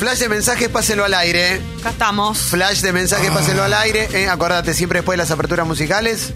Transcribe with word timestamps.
Flash 0.00 0.18
de 0.18 0.28
mensajes, 0.30 0.68
páselo 0.70 1.04
al 1.04 1.12
aire. 1.12 1.60
Acá 1.80 1.90
estamos. 1.90 2.38
Flash 2.38 2.80
de 2.80 2.90
mensajes, 2.90 3.30
páselo 3.30 3.62
al 3.62 3.74
aire. 3.74 4.08
eh. 4.14 4.28
Acordate, 4.30 4.72
siempre 4.72 5.00
después 5.00 5.18
de 5.18 5.22
las 5.22 5.30
aperturas 5.30 5.66
musicales. 5.66 6.32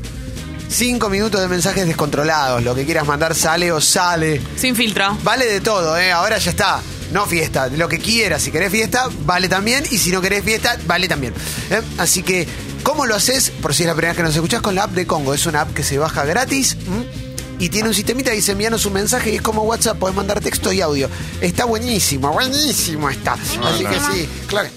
Cinco 0.68 1.08
minutos 1.08 1.40
de 1.40 1.48
mensajes 1.48 1.87
descontrolados. 1.87 2.62
Lo 2.62 2.74
que 2.74 2.85
quieras 2.85 3.06
mandar 3.06 3.35
sale 3.35 3.72
o 3.72 3.80
sale. 3.80 4.42
Sin 4.58 4.77
filtro. 4.77 5.16
Vale 5.22 5.46
de 5.46 5.62
todo, 5.62 5.96
¿eh? 5.96 6.12
Ahora 6.12 6.37
ya 6.37 6.50
está. 6.50 6.82
No 7.11 7.24
fiesta, 7.24 7.69
lo 7.69 7.88
que 7.88 7.98
quieras. 7.98 8.42
Si 8.42 8.50
querés 8.50 8.71
fiesta, 8.71 9.08
vale 9.24 9.48
también. 9.48 9.83
Y 9.91 9.96
si 9.96 10.11
no 10.11 10.21
querés 10.21 10.45
fiesta, 10.45 10.77
vale 10.87 11.09
también. 11.09 11.33
¿eh? 11.71 11.81
Así 11.96 12.23
que, 12.23 12.46
¿cómo 12.83 13.07
lo 13.07 13.15
haces? 13.15 13.49
Por 13.51 13.75
si 13.75 13.85
es 13.85 13.87
la 13.87 13.95
primera 13.95 14.11
vez 14.12 14.17
que 14.19 14.25
nos 14.25 14.35
escuchás 14.35 14.61
con 14.61 14.75
la 14.75 14.85
app 14.85 14.91
de 14.93 15.07
Congo. 15.07 15.33
Es 15.33 15.46
una 15.46 15.62
app 15.62 15.73
que 15.73 15.83
se 15.85 15.96
baja 15.96 16.27
gratis. 16.27 16.77
¿m? 16.87 17.23
Y 17.59 17.68
tiene 17.68 17.89
un 17.89 17.95
sistemita 17.95 18.30
que 18.30 18.36
dice 18.36 18.52
envíanos 18.52 18.84
un 18.84 18.93
mensaje 18.95 19.30
y 19.30 19.36
es 19.36 19.43
como 19.43 19.62
WhatsApp, 19.62 19.96
podés 19.98 20.14
mandar 20.16 20.41
texto 20.41 20.73
y 20.73 20.80
audio. 20.80 21.09
Está 21.41 21.64
buenísimo, 21.64 22.30
buenísimo 22.32 23.09
está. 23.09 23.34
Así 23.34 23.84
que 23.84 24.00
sí, 24.12 24.29
claro. 24.48 24.68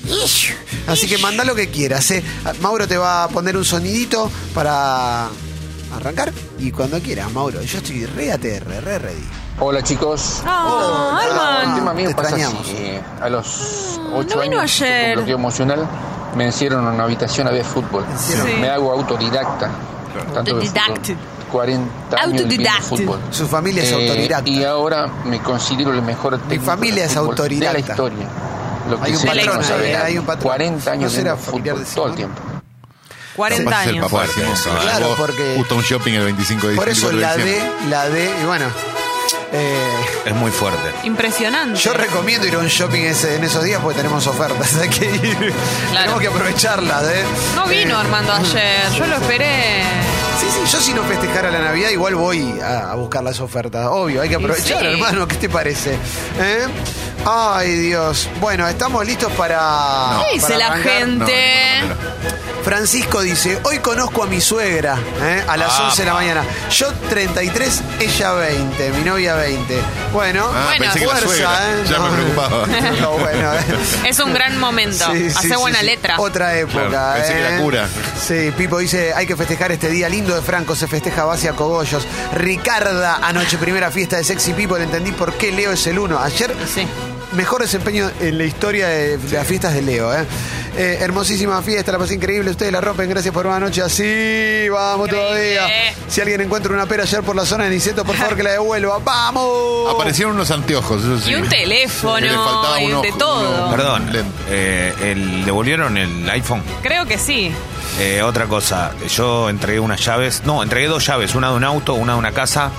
Así 0.87 1.07
que 1.07 1.17
manda 1.17 1.43
lo 1.43 1.55
que 1.55 1.69
quieras. 1.69 2.09
¿eh? 2.11 2.23
Mauro 2.61 2.87
te 2.87 2.97
va 2.97 3.23
a 3.23 3.27
poner 3.29 3.57
un 3.57 3.65
sonidito 3.65 4.29
para 4.53 5.27
arrancar. 5.95 6.31
Y 6.59 6.71
cuando 6.71 6.99
quieras, 6.99 7.31
Mauro. 7.31 7.61
Yo 7.61 7.77
estoy 7.79 8.05
re 8.05 8.31
ATR, 8.31 8.63
re 8.83 8.99
ready. 8.99 9.23
Hola 9.59 9.81
chicos. 9.81 10.41
Ah, 10.45 11.19
El 11.23 11.31
Alman. 11.31 11.75
tema 11.75 11.93
mío 11.95 12.09
te 12.09 12.15
pasa 12.15 12.29
extrañamos. 12.29 12.61
así. 12.61 12.99
A 13.21 13.29
los 13.29 13.99
8 14.13 14.35
no 14.35 14.41
vino 14.43 14.59
años, 14.59 14.81
ayer. 14.81 15.15
bloqueo 15.15 15.35
emocional, 15.35 15.87
me 16.35 16.45
encierran 16.45 16.81
en 16.87 16.93
una 16.93 17.03
habitación 17.05 17.47
a 17.47 17.51
ver 17.51 17.65
fútbol. 17.65 18.05
Sí. 18.19 18.33
Me 18.61 18.69
hago 18.69 18.91
autodidacta. 18.91 19.71
Tanto 20.33 20.55
de 20.57 20.67
fútbol. 20.67 21.17
40 21.51 22.17
años 22.21 22.47
viendo 22.47 22.69
fútbol. 22.81 23.19
Su 23.31 23.47
familia 23.47 23.83
es 23.83 23.91
Eh, 23.91 23.95
autodidacta. 23.95 24.49
Y 24.49 24.63
ahora 24.63 25.07
me 25.25 25.39
considero 25.41 25.91
el 25.93 26.01
mejor 26.01 26.37
técnico 26.39 26.63
familia 26.65 27.03
de 27.03 27.07
es 27.07 27.13
fútbol 27.13 27.29
autodidacta. 27.29 27.73
De 27.73 27.73
la 27.73 27.79
historia. 27.79 28.27
Lo 28.89 29.01
que 29.01 29.05
Hay 29.07 29.15
un 29.15 29.23
patrón 29.25 29.63
sabe 29.63 29.97
hay 29.97 30.17
un 30.17 30.25
patrón. 30.25 30.43
40 30.43 30.91
años 30.91 31.11
¿No 31.13 31.15
viendo 31.21 31.37
fútbol 31.37 31.79
de 31.79 31.85
todo 31.93 32.07
el 32.07 32.15
tiempo. 32.15 32.41
40 33.35 33.69
Vas 33.69 33.79
a 33.79 33.83
ser 33.83 33.93
años. 34.43 34.61
Claro, 34.81 35.13
porque- 35.17 35.53
Justo 35.57 35.75
un 35.75 35.81
shopping 35.83 36.13
el 36.13 36.23
25 36.25 36.67
de 36.69 36.75
Por 36.75 36.89
eso 36.89 37.09
diciembre. 37.11 37.21
la 37.21 37.37
D, 37.37 37.43
diciembre. 37.43 37.89
la 37.89 38.09
D, 38.09 38.31
y 38.41 38.45
bueno. 38.45 38.65
eh, 39.53 40.05
Es 40.25 40.35
muy 40.35 40.51
fuerte. 40.51 40.79
Impresionante. 41.03 41.79
yo 41.79 41.93
recomiendo 41.93 42.47
ir 42.47 42.55
a 42.55 42.59
un 42.59 42.67
shopping 42.67 43.01
ese- 43.01 43.35
en 43.35 43.43
esos 43.43 43.63
días 43.63 43.79
porque 43.81 43.97
tenemos 43.97 44.25
ofertas. 44.27 44.75
Hay 44.81 44.89
que 44.89 45.05
ir. 45.05 45.53
Tenemos 45.93 46.19
que 46.19 46.27
aprovecharlas. 46.27 47.03
¿eh? 47.03 47.23
No 47.55 47.65
vino 47.65 47.91
Eh, 47.95 48.01
Armando 48.01 48.33
ayer. 48.33 48.91
Yo 48.97 49.05
lo 49.05 49.15
esperé. 49.17 49.83
Sí, 50.39 50.45
sí, 50.51 50.71
yo 50.71 50.79
si 50.81 50.93
no 50.93 51.03
festejara 51.03 51.49
la 51.49 51.59
Navidad, 51.59 51.89
igual 51.89 52.15
voy 52.15 52.59
a, 52.61 52.91
a 52.91 52.95
buscar 52.95 53.23
las 53.23 53.39
ofertas. 53.39 53.87
Obvio, 53.89 54.21
hay 54.21 54.29
que 54.29 54.35
aprovechar, 54.35 54.79
sí. 54.81 54.85
hermano. 54.85 55.27
¿Qué 55.27 55.35
te 55.35 55.49
parece? 55.49 55.93
¿Eh? 56.39 56.67
Ay, 57.25 57.71
Dios. 57.75 58.29
Bueno, 58.39 58.67
estamos 58.67 59.05
listos 59.05 59.31
para. 59.33 60.19
¿Qué 60.27 60.35
dice 60.35 60.47
para 60.53 60.57
la 60.59 60.67
arrancar. 60.67 60.93
gente? 60.99 61.33
No, 61.81 61.87
no, 61.87 61.95
no, 61.95 61.95
no. 61.95 62.36
Francisco 62.67 63.21
dice, 63.21 63.57
hoy 63.63 63.79
conozco 63.79 64.23
a 64.23 64.27
mi 64.27 64.41
suegra 64.41 64.97
¿eh? 65.23 65.41
a 65.47 65.55
las 65.55 65.71
Ah, 65.79 65.83
11 65.85 66.01
de 66.01 66.05
la 66.05 66.11
pa. 66.11 66.17
mañana. 66.19 66.43
Yo 66.69 66.87
33, 67.09 67.81
ella 68.01 68.33
20, 68.33 68.89
mi 68.91 69.03
novia 69.05 69.35
20. 69.35 69.79
Bueno, 70.11 70.49
Ah, 70.53 70.65
Bueno, 70.65 70.83
pensé 70.83 70.99
que 70.99 71.05
la 71.05 71.11
fuerza, 71.13 71.27
suegra. 71.29 71.69
¿eh? 71.69 71.83
Ya 71.89 71.97
No. 71.97 72.09
me 72.09 72.17
preocupaba. 72.17 72.67
No, 73.01 73.11
bueno, 73.11 73.53
¿eh? 73.53 73.59
Es 74.09 74.19
un 74.19 74.33
gran 74.33 74.59
momento. 74.59 75.05
Sí, 75.13 75.29
sí, 75.29 75.35
Hace 75.37 75.47
sí, 75.47 75.55
buena 75.55 75.79
sí. 75.79 75.85
letra. 75.85 76.19
Otra 76.19 76.57
época. 76.57 76.89
Claro, 76.89 77.13
pensé 77.23 77.33
que 77.35 77.55
¿eh? 77.55 77.59
cura. 77.61 77.87
Sí, 78.27 78.51
Pipo 78.57 78.79
dice, 78.79 79.13
hay 79.13 79.25
que 79.25 79.37
festejar 79.37 79.71
este 79.71 79.87
día 79.89 80.09
lindo 80.09 80.35
de 80.35 80.41
Franco, 80.41 80.75
se 80.75 80.87
festeja 80.87 81.23
base 81.23 81.47
a 81.47 81.53
cogollos. 81.53 82.05
Ricarda, 82.33 83.19
anoche 83.23 83.57
primera 83.57 83.91
fiesta 83.91 84.17
de 84.17 84.25
Sexy 84.25 84.51
People, 84.51 84.83
entendí 84.83 85.13
por 85.13 85.35
qué 85.35 85.53
Leo 85.53 85.71
es 85.71 85.87
el 85.87 85.99
uno. 85.99 86.19
Ayer, 86.19 86.53
Sí. 86.75 86.85
Mejor 87.33 87.61
desempeño 87.61 88.09
en 88.19 88.37
la 88.37 88.43
historia 88.45 88.87
de, 88.87 89.17
de 89.17 89.37
las 89.37 89.47
fiestas 89.47 89.73
de 89.73 89.81
Leo. 89.81 90.13
¿eh? 90.13 90.25
Eh, 90.77 90.97
hermosísima 91.01 91.61
fiesta, 91.63 91.91
la 91.91 91.97
pasé 91.97 92.13
increíble, 92.15 92.51
ustedes 92.51 92.71
la 92.71 92.79
rompen, 92.81 93.09
gracias 93.09 93.33
por 93.33 93.47
una 93.47 93.59
noche 93.59 93.81
así, 93.81 94.69
vamos 94.69 95.07
Increíble. 95.07 95.55
todavía. 95.55 95.93
Si 96.07 96.21
alguien 96.21 96.41
encuentra 96.41 96.71
una 96.73 96.85
pera 96.85 97.03
ayer 97.03 97.23
por 97.23 97.35
la 97.35 97.45
zona 97.45 97.63
de 97.63 97.71
Niceto, 97.71 98.05
por 98.05 98.15
favor 98.15 98.35
que 98.35 98.43
la 98.43 98.51
devuelva, 98.51 98.99
vamos. 99.03 99.91
Aparecieron 99.93 100.35
unos 100.35 100.51
anteojos, 100.51 101.03
eso 101.03 101.19
sí. 101.19 101.31
Y 101.31 101.35
un 101.35 101.49
teléfono, 101.49 102.19
le 102.19 102.29
faltaba 102.29 102.79
y 102.81 102.91
un 102.91 103.01
de 103.01 103.09
ojo, 103.09 103.17
todo. 103.17 103.63
uno- 103.65 103.71
Perdón, 103.71 104.09
eh, 104.49 104.93
el- 105.01 105.45
¿devolvieron 105.45 105.97
el 105.97 106.29
iPhone? 106.29 106.61
Creo 106.83 107.05
que 107.07 107.17
sí. 107.17 107.51
Eh, 107.99 108.21
otra 108.21 108.45
cosa, 108.45 108.91
yo 109.09 109.49
entregué 109.49 109.79
unas 109.79 109.99
llaves, 110.05 110.43
no, 110.45 110.61
entregué 110.61 110.87
dos 110.87 111.03
llaves, 111.07 111.33
una 111.33 111.49
de 111.49 111.55
un 111.55 111.63
auto, 111.63 111.95
una 111.95 112.13
de 112.13 112.19
una 112.19 112.31
casa. 112.31 112.69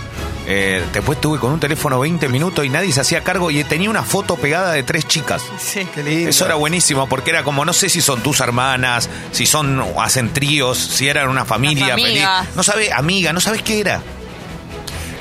Eh, 0.50 0.82
después 0.94 1.16
estuve 1.18 1.38
con 1.38 1.52
un 1.52 1.60
teléfono 1.60 2.00
20 2.00 2.26
minutos 2.30 2.64
y 2.64 2.70
nadie 2.70 2.90
se 2.90 3.02
hacía 3.02 3.22
cargo 3.22 3.50
y 3.50 3.62
tenía 3.64 3.90
una 3.90 4.02
foto 4.02 4.36
pegada 4.36 4.72
de 4.72 4.82
tres 4.82 5.06
chicas. 5.06 5.42
Sí. 5.58 5.86
Qué 5.94 6.02
lindo. 6.02 6.30
Eso 6.30 6.46
era 6.46 6.54
buenísimo 6.54 7.06
porque 7.06 7.28
era 7.28 7.44
como, 7.44 7.66
no 7.66 7.74
sé 7.74 7.90
si 7.90 8.00
son 8.00 8.22
tus 8.22 8.40
hermanas, 8.40 9.10
si 9.30 9.44
son, 9.44 9.84
hacen 9.98 10.32
tríos, 10.32 10.78
si 10.78 11.06
eran 11.06 11.28
una 11.28 11.44
familia 11.44 11.92
amigas. 11.92 12.48
No 12.56 12.62
sabes, 12.62 12.90
amiga, 12.92 13.34
no 13.34 13.40
sabes 13.40 13.60
qué 13.60 13.80
era. 13.80 14.00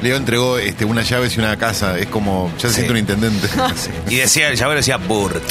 Leo 0.02 0.16
entregó 0.18 0.58
este, 0.58 0.86
unas 0.86 1.08
llaves 1.10 1.36
y 1.36 1.40
una 1.40 1.58
casa. 1.58 1.98
Es 1.98 2.08
como, 2.08 2.52
ya 2.58 2.62
se 2.64 2.68
Sí. 2.70 2.74
siente 2.76 2.92
un 2.92 2.98
intendente. 3.00 3.48
Y 4.10 4.18
decía, 4.18 4.50
el 4.50 4.56
llavero 4.58 4.78
decía 4.80 4.98
Burt. 4.98 5.42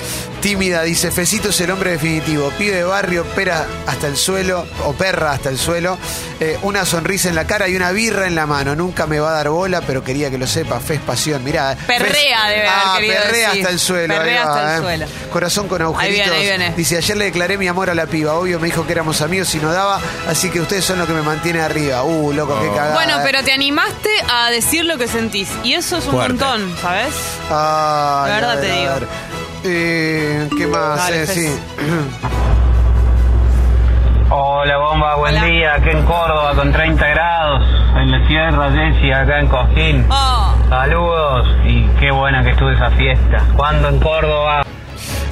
Tímida, 0.40 0.82
dice, 0.82 1.10
Fecito 1.10 1.48
es 1.48 1.60
el 1.60 1.70
hombre 1.70 1.90
definitivo. 1.92 2.50
Pibe 2.58 2.76
de 2.76 2.84
barrio, 2.84 3.24
pera 3.34 3.66
hasta 3.86 4.06
el 4.06 4.16
suelo, 4.16 4.66
o 4.84 4.92
perra 4.92 5.32
hasta 5.32 5.48
el 5.48 5.58
suelo. 5.58 5.98
eh, 6.38 6.58
una 6.62 6.84
sonrisa 6.84 7.28
en 7.28 7.34
la 7.34 7.46
cara 7.46 7.68
y 7.68 7.74
una 7.76 7.90
birra 7.92 8.26
en 8.26 8.34
la 8.34 8.46
mano. 8.46 8.76
Nunca 8.76 9.06
me 9.06 9.18
va 9.18 9.30
a 9.30 9.32
dar 9.34 9.48
bola, 9.48 9.80
pero 9.80 10.04
quería 10.04 10.30
que 10.30 10.38
lo 10.38 10.46
sepa. 10.46 10.78
Fe 10.80 10.94
es 10.94 11.00
pasión. 11.00 11.42
Mirá. 11.42 11.72
eh, 11.72 11.76
Perrea 11.86 12.46
debe 12.48 12.66
haber 12.68 12.68
ah, 12.68 12.94
querido 12.96 13.14
perrea 13.22 13.48
decir. 13.48 13.62
hasta 13.62 13.72
el 13.72 13.80
suelo. 13.80 14.14
ahí 14.14 14.20
Perrea 14.20 14.44
va, 14.44 14.50
hasta 14.54 14.72
el 14.76 14.78
eh. 14.78 14.82
suelo. 14.82 15.06
Corazón 15.32 15.68
con 15.68 15.82
agujeritos. 15.82 16.26
Ahí 16.26 16.30
viene, 16.32 16.36
ahí 16.52 16.58
viene. 16.58 16.74
Dice, 16.76 16.96
ayer 16.98 17.16
le 17.16 17.24
declaré 17.24 17.58
mi 17.58 17.66
amor 17.68 17.90
a 17.90 17.94
la 17.94 18.06
piba. 18.06 18.34
Obvio 18.34 18.60
me 18.60 18.66
dijo 18.66 18.86
que 18.86 18.92
éramos 18.92 19.20
amigos 19.22 19.52
y 19.54 19.58
no 19.58 19.72
daba. 19.72 20.00
Así 20.28 20.50
que 20.50 20.60
ustedes 20.60 20.84
son 20.84 20.98
lo 20.98 21.06
que 21.06 21.12
me 21.14 21.22
mantiene 21.22 21.60
arriba. 21.60 22.04
Uh, 22.04 22.32
loco, 22.32 22.56
qué 22.60 22.68
Oh. 22.68 22.74
cagada. 22.74 22.94
Bueno, 22.94 23.18
eh. 23.18 23.22
pero 23.24 23.42
te 23.42 23.52
animaste 23.52 24.10
a 24.28 24.35
decir 24.50 24.84
lo 24.84 24.96
que 24.98 25.08
sentís. 25.08 25.50
Y 25.64 25.74
eso 25.74 25.96
es 25.98 26.06
un 26.06 26.12
Fuerte. 26.12 26.32
montón, 26.44 26.76
¿sabes? 26.80 27.38
Ay, 27.50 28.30
La 28.30 28.34
verdad 28.34 28.50
a 28.50 28.54
ver, 28.56 28.64
te 28.64 28.72
a 28.72 28.74
digo. 28.80 28.92
ver. 28.94 29.08
Eh, 29.64 30.48
¿Qué 30.56 30.66
más? 30.66 30.96
Dale, 30.98 31.22
Eh, 31.22 31.26
sí. 31.26 31.48
Hola 34.28 34.76
bomba, 34.78 35.14
buen 35.16 35.36
Hola. 35.36 35.44
día, 35.46 35.74
aquí 35.74 35.90
en 35.90 36.02
Córdoba 36.04 36.52
con 36.56 36.72
30 36.72 37.06
grados, 37.06 37.62
en 37.96 38.10
la 38.10 38.26
sierra 38.26 38.70
Jessy, 38.72 39.12
acá 39.12 39.38
en 39.38 39.46
Cojín. 39.46 40.06
Oh, 40.10 40.52
Saludos 40.68 41.46
y 41.64 41.86
qué 42.00 42.10
buena 42.10 42.42
que 42.42 42.50
estuvo 42.50 42.70
esa 42.70 42.90
fiesta. 42.90 43.40
¿Cuándo 43.56 43.88
en 43.88 44.00
Córdoba? 44.00 44.62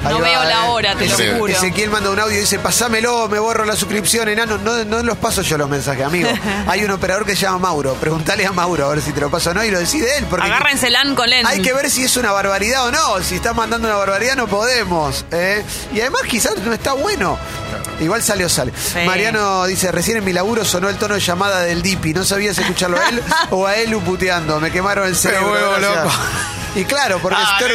No 0.09 0.19
va, 0.19 0.25
veo 0.29 0.43
la 0.43 0.65
eh. 0.65 0.69
hora, 0.69 0.95
te 0.95 1.07
lo 1.07 1.13
Ese- 1.13 1.33
juro. 1.37 1.53
Ezequiel 1.53 1.89
manda 1.89 2.09
un 2.09 2.19
audio 2.19 2.37
y 2.37 2.41
dice, 2.41 2.59
pasámelo, 2.59 3.27
me 3.27 3.39
borro 3.39 3.65
la 3.65 3.75
suscripción, 3.75 4.27
enano. 4.29 4.57
No, 4.57 4.83
no 4.85 5.03
los 5.03 5.17
paso 5.17 5.41
yo 5.41 5.57
los 5.57 5.69
mensajes, 5.69 6.05
amigo. 6.05 6.29
Hay 6.67 6.83
un 6.83 6.91
operador 6.91 7.25
que 7.25 7.35
se 7.35 7.43
llama 7.43 7.59
Mauro. 7.59 7.93
Preguntale 7.95 8.45
a 8.45 8.51
Mauro 8.51 8.85
a 8.85 8.89
ver 8.89 9.01
si 9.01 9.11
te 9.11 9.21
lo 9.21 9.29
paso 9.29 9.51
o 9.51 9.53
no 9.53 9.63
y 9.63 9.71
lo 9.71 9.79
decide 9.79 10.17
él. 10.17 10.25
Porque 10.29 10.45
Agárrense 10.45 10.89
LAN 10.89 11.15
con 11.15 11.29
Len. 11.29 11.45
hay 11.45 11.61
que 11.61 11.73
ver 11.73 11.89
si 11.89 12.03
es 12.03 12.15
una 12.17 12.31
barbaridad 12.31 12.85
o 12.87 12.91
no. 12.91 13.21
Si 13.21 13.35
está 13.35 13.53
mandando 13.53 13.87
una 13.87 13.97
barbaridad 13.97 14.35
no 14.35 14.47
podemos. 14.47 15.25
¿eh? 15.31 15.63
Y 15.93 16.01
además 16.01 16.21
quizás 16.27 16.57
no 16.57 16.73
está 16.73 16.93
bueno. 16.93 17.37
Igual 17.99 18.21
sale 18.21 18.43
o 18.45 18.49
sale. 18.49 18.73
Mariano 19.05 19.65
dice, 19.65 19.91
recién 19.91 20.17
en 20.17 20.25
mi 20.25 20.33
laburo 20.33 20.65
sonó 20.65 20.89
el 20.89 20.97
tono 20.97 21.15
de 21.15 21.21
llamada 21.21 21.61
del 21.61 21.81
Dipi. 21.81 22.13
No 22.13 22.25
sabía 22.25 22.53
si 22.53 22.61
escucharlo 22.61 22.99
a 22.99 23.09
él 23.09 23.21
o 23.51 23.65
a 23.65 23.75
él 23.75 23.95
puteando. 23.97 24.59
Me 24.59 24.71
quemaron 24.71 25.07
el 25.07 25.15
cerebro. 25.15 25.51
huevo, 25.51 25.71
gracias. 25.77 25.95
loco. 26.03 26.11
Y 26.75 26.83
claro, 26.83 27.19
porque 27.21 27.37
Ah, 27.39 27.57
es... 27.59 27.65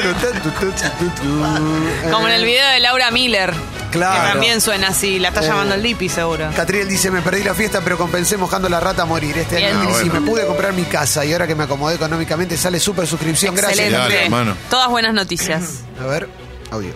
Como 2.13 2.29
en 2.29 2.35
el 2.35 2.45
video 2.45 2.69
de 2.69 2.81
Laura 2.81 3.11
Miller. 3.11 3.53
Claro. 3.91 4.23
Que 4.23 4.29
también 4.33 4.61
suena 4.61 4.89
así. 4.89 5.19
La 5.19 5.29
está 5.29 5.41
Eh. 5.43 5.47
llamando 5.49 5.75
el 5.75 5.83
Dipi, 5.83 6.09
seguro. 6.09 6.51
Catriel 6.55 6.89
dice, 6.89 7.11
me 7.11 7.23
perdí 7.23 7.43
la 7.43 7.55
fiesta, 7.55 7.81
pero 7.83 7.97
compensé 7.99 8.37
mojando 8.37 8.69
la 8.69 8.79
rata 8.79 9.03
a 9.03 9.07
morir. 9.07 9.37
Este 9.39 9.57
Bien. 9.57 9.77
año 9.77 9.89
Ah, 9.89 9.93
bueno. 9.93 10.15
me 10.15 10.21
pude 10.21 10.47
comprar 10.47 10.73
mi 10.75 10.85
casa 10.85 11.25
y 11.25 11.33
ahora 11.33 11.47
que 11.47 11.55
me 11.55 11.65
acomodé 11.65 11.97
económicamente 11.97 12.57
sale 12.57 12.79
súper 12.79 13.07
suscripción. 13.07 13.55
Gracias. 13.55 13.79
Excelente. 13.81 14.15
Dale, 14.15 14.25
hermano. 14.27 14.57
Todas 14.69 14.89
buenas 14.91 15.15
noticias. 15.15 15.81
A 16.01 16.07
ver, 16.07 16.29
audio. 16.71 16.93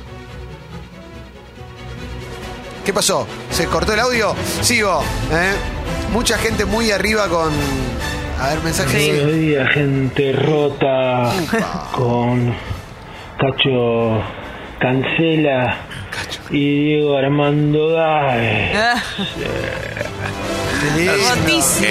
¿Qué 2.85 2.93
pasó? 2.93 3.27
¿Se 3.51 3.65
cortó 3.67 3.95
el 3.95 4.01
audio? 4.01 4.37
Sigo. 4.61 5.03
¿eh? 5.33 5.53
Mucha 6.13 6.37
gente 6.39 6.65
muy 6.67 6.91
arriba 6.91 7.29
con... 7.29 7.51
A 8.41 8.49
ver, 8.51 8.63
mensajes. 8.63 9.03
Sí. 9.03 9.11
Buenos 9.13 9.33
días, 9.33 9.69
gente 9.71 10.33
rota 10.33 11.33
con 11.93 12.55
Cacho 13.39 14.23
Cancela 14.79 15.77
y 16.51 16.85
Diego 16.85 17.17
Armando 17.17 17.91
Dae. 17.91 18.73
Ah. 18.77 19.03
Rotísimo. 21.37 21.89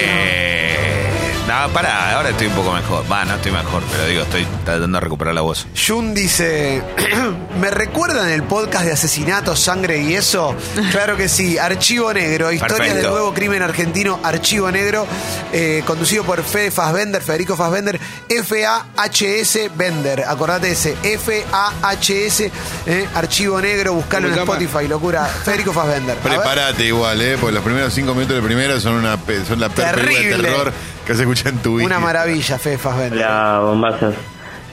No, 1.54 1.72
pará, 1.72 2.16
ahora 2.16 2.30
estoy 2.30 2.48
un 2.48 2.54
poco 2.54 2.72
mejor. 2.72 3.04
Va, 3.10 3.24
no 3.24 3.36
estoy 3.36 3.52
mejor, 3.52 3.80
pero 3.92 4.06
digo, 4.08 4.22
estoy 4.22 4.44
tratando 4.64 4.98
de 4.98 5.00
recuperar 5.00 5.34
la 5.34 5.42
voz. 5.42 5.68
Jun 5.86 6.12
dice, 6.12 6.82
¿me 7.60 7.70
recuerdan 7.70 8.28
el 8.30 8.42
podcast 8.42 8.86
de 8.86 8.92
asesinatos, 8.92 9.60
sangre 9.60 10.02
y 10.02 10.14
eso? 10.14 10.54
Claro 10.90 11.16
que 11.16 11.28
sí, 11.28 11.56
Archivo 11.58 12.12
Negro, 12.12 12.52
historias 12.52 12.78
Perfecto. 12.78 13.02
del 13.02 13.10
nuevo 13.10 13.34
crimen 13.34 13.62
argentino, 13.62 14.20
Archivo 14.22 14.70
Negro, 14.70 15.06
eh, 15.52 15.82
conducido 15.86 16.24
por 16.24 16.42
Fede 16.42 16.70
Fassbender, 16.70 17.22
Federico 17.22 17.56
Fassbender, 17.56 17.98
F-A-H-S 18.28 19.70
Bender, 19.74 20.24
acordate 20.24 20.70
ese, 20.72 20.96
F-A-H-S, 21.02 22.50
eh, 22.86 23.08
Archivo 23.14 23.60
Negro, 23.60 23.94
buscalo 23.94 24.28
en 24.28 24.34
Spotify, 24.34 24.86
locura, 24.88 25.24
Federico 25.24 25.72
Fassbender. 25.72 26.16
Prepárate 26.18 26.84
igual, 26.86 27.20
¿eh? 27.20 27.36
Porque 27.40 27.54
los 27.54 27.64
primeros 27.64 27.92
cinco 27.92 28.14
minutos 28.14 28.36
del 28.36 28.44
primero 28.44 28.78
son, 28.80 28.94
una, 28.94 29.18
son 29.46 29.60
la 29.60 29.68
peor 29.68 29.94
película 29.94 30.18
de 30.18 30.24
Terrible. 30.24 30.48
terror 30.48 30.72
que 31.06 31.12
has 31.12 31.18
escuchado 31.20 31.50
en 31.50 31.58
tu 31.58 31.76
vida. 31.76 31.86
Una 31.86 31.98
maravilla, 32.00 32.58
Fede 32.58 32.78
Fassbender. 32.78 33.18
Hola, 33.18 33.60
bombazos. 33.62 34.14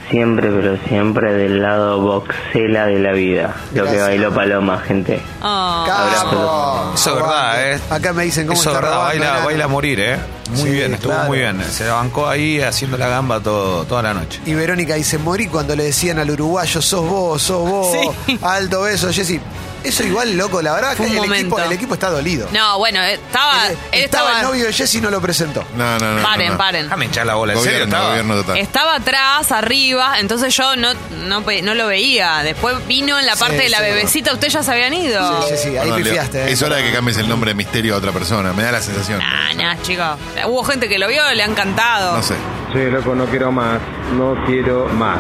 Siempre, 0.10 0.50
pero 0.52 0.78
siempre 0.90 1.32
del 1.34 1.62
lado 1.62 2.02
boxela 2.02 2.86
de 2.88 3.00
la 3.00 3.14
vida. 3.14 3.56
Lo 3.74 3.86
que 3.86 3.98
bailó 3.98 4.34
Paloma, 4.34 4.80
gente. 4.80 5.22
Ah. 5.42 5.86
Capo. 6.14 6.92
Eso 6.96 7.10
es 7.12 7.16
verdad. 7.16 7.72
¿eh? 7.72 7.80
Acá 7.90 8.12
me 8.12 8.24
dicen 8.24 8.46
cómo 8.46 8.60
Eso 8.60 8.72
es 8.72 8.76
está 8.76 8.82
verdad, 8.82 8.98
robando, 8.98 9.20
baila, 9.20 9.34
nada. 9.34 9.46
baila 9.46 9.64
a 9.64 9.68
morir, 9.70 10.00
¿eh? 10.02 10.18
Muy 10.52 10.62
Sí, 10.64 10.70
bien, 10.70 10.94
estuvo 10.94 11.12
claro. 11.14 11.28
muy 11.28 11.40
bien. 11.40 11.64
Se 11.72 11.86
la 11.86 11.94
bancó 11.94 12.28
ahí 12.28 12.62
haciendo 12.62 12.98
la 12.98 13.08
gamba 13.08 13.40
todo, 13.40 13.86
toda 13.86 14.02
la 14.04 14.14
noche. 14.14 14.40
Y 14.46 14.54
Verónica 14.54 14.96
dice, 14.96 15.18
morí 15.18 15.48
cuando 15.48 15.76
le 15.76 15.84
decían 15.84 16.20
al 16.20 16.30
uruguayo, 16.32 16.82
sos 16.82 17.08
vos, 17.08 17.42
sos 17.42 17.68
vos, 17.70 17.88
Sí. 18.26 18.40
alto 18.42 18.82
beso, 18.82 19.12
Jessy. 19.12 19.40
Eso 19.84 20.04
igual, 20.04 20.38
loco, 20.38 20.62
la 20.62 20.74
verdad 20.74 20.96
que 20.96 21.08
el 21.08 21.34
equipo, 21.34 21.58
el 21.58 21.72
equipo 21.72 21.96
está 21.96 22.12
dolido. 22.12 22.48
No, 22.54 22.78
bueno, 22.78 23.02
eh, 23.02 23.14
estaba. 23.16 23.66
Él- 23.66 23.78
él 23.94 24.04
estaba 24.04 24.26
estaba. 24.30 24.42
el 24.42 24.48
novio 24.48 24.66
de 24.68 24.74
Jessy 24.74 25.00
y 25.00 25.02
no 25.02 25.10
lo 25.10 25.20
presentó. 25.20 25.64
No, 25.76 25.98
no, 25.98 26.14
no. 26.18 26.22
paren, 26.22 26.46
no, 26.50 26.52
no. 26.54 26.58
paren. 26.60 26.84
Déjame 26.84 27.06
hinchar 27.06 27.26
la 27.26 27.34
bola, 27.34 27.54
¿en 27.54 27.60
serio 27.60 27.72
Gobierno, 27.80 27.96
estaba? 27.96 28.10
gobierno 28.12 28.36
total. 28.36 28.58
Estaba 28.60 28.96
atrás, 28.98 29.52
arriba, 29.52 30.20
entonces 30.20 30.56
yo 30.56 30.76
no, 30.76 30.94
no, 31.26 31.42
no 31.42 31.74
lo 31.74 31.88
veía. 31.88 32.44
Después 32.44 32.76
vino 32.86 33.18
en 33.20 33.26
la 33.26 33.36
parte 33.36 33.58
Sí, 33.58 33.64
de 33.64 33.70
la 33.70 33.78
sí. 33.78 33.84
bebecita, 33.86 34.34
ustedes 34.34 34.54
ya 34.54 34.62
se 34.62 34.72
habían 34.72 34.94
ido. 34.94 35.42
Sí, 35.46 35.50
Jessy, 35.50 35.70
ahí 35.70 35.74
Perdón, 35.78 35.90
Leo. 36.04 36.04
pifiaste. 36.14 36.44
eh. 36.44 36.52
Es 36.52 36.62
hora 36.62 36.76
de 36.76 36.84
que 36.84 36.92
cambies 36.92 37.18
el 37.18 37.28
nombre 37.28 37.50
de 37.50 37.56
misterio 37.56 37.96
a 37.96 37.98
otra 37.98 38.12
persona. 38.12 38.54
Me 38.54 38.62
da 38.62 38.72
la 38.74 38.82
sensación. 38.84 39.18
Nah, 39.18 39.54
nah, 39.56 39.82
chicos. 39.82 40.16
Hubo 40.46 40.64
gente 40.64 40.88
que 40.90 40.98
lo 41.00 41.08
vio, 41.08 41.22
le 41.34 41.44
han 41.44 41.54
cantado. 41.54 42.18
No 42.18 42.24
sé. 42.24 42.36
Sí, 42.74 42.90
loco, 42.90 43.16
no 43.16 43.26
quiero 43.26 43.52
más, 43.52 43.80
no 44.18 44.36
quiero 44.46 44.88
más. 44.88 45.20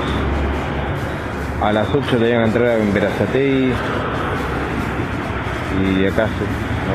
A 1.61 1.71
las 1.71 1.87
8 1.89 2.17
tenían 2.17 2.41
que 2.41 2.47
entrar 2.47 2.79
en 2.79 2.93
Verazatei 2.93 3.73
y 5.99 6.05
acá, 6.05 6.27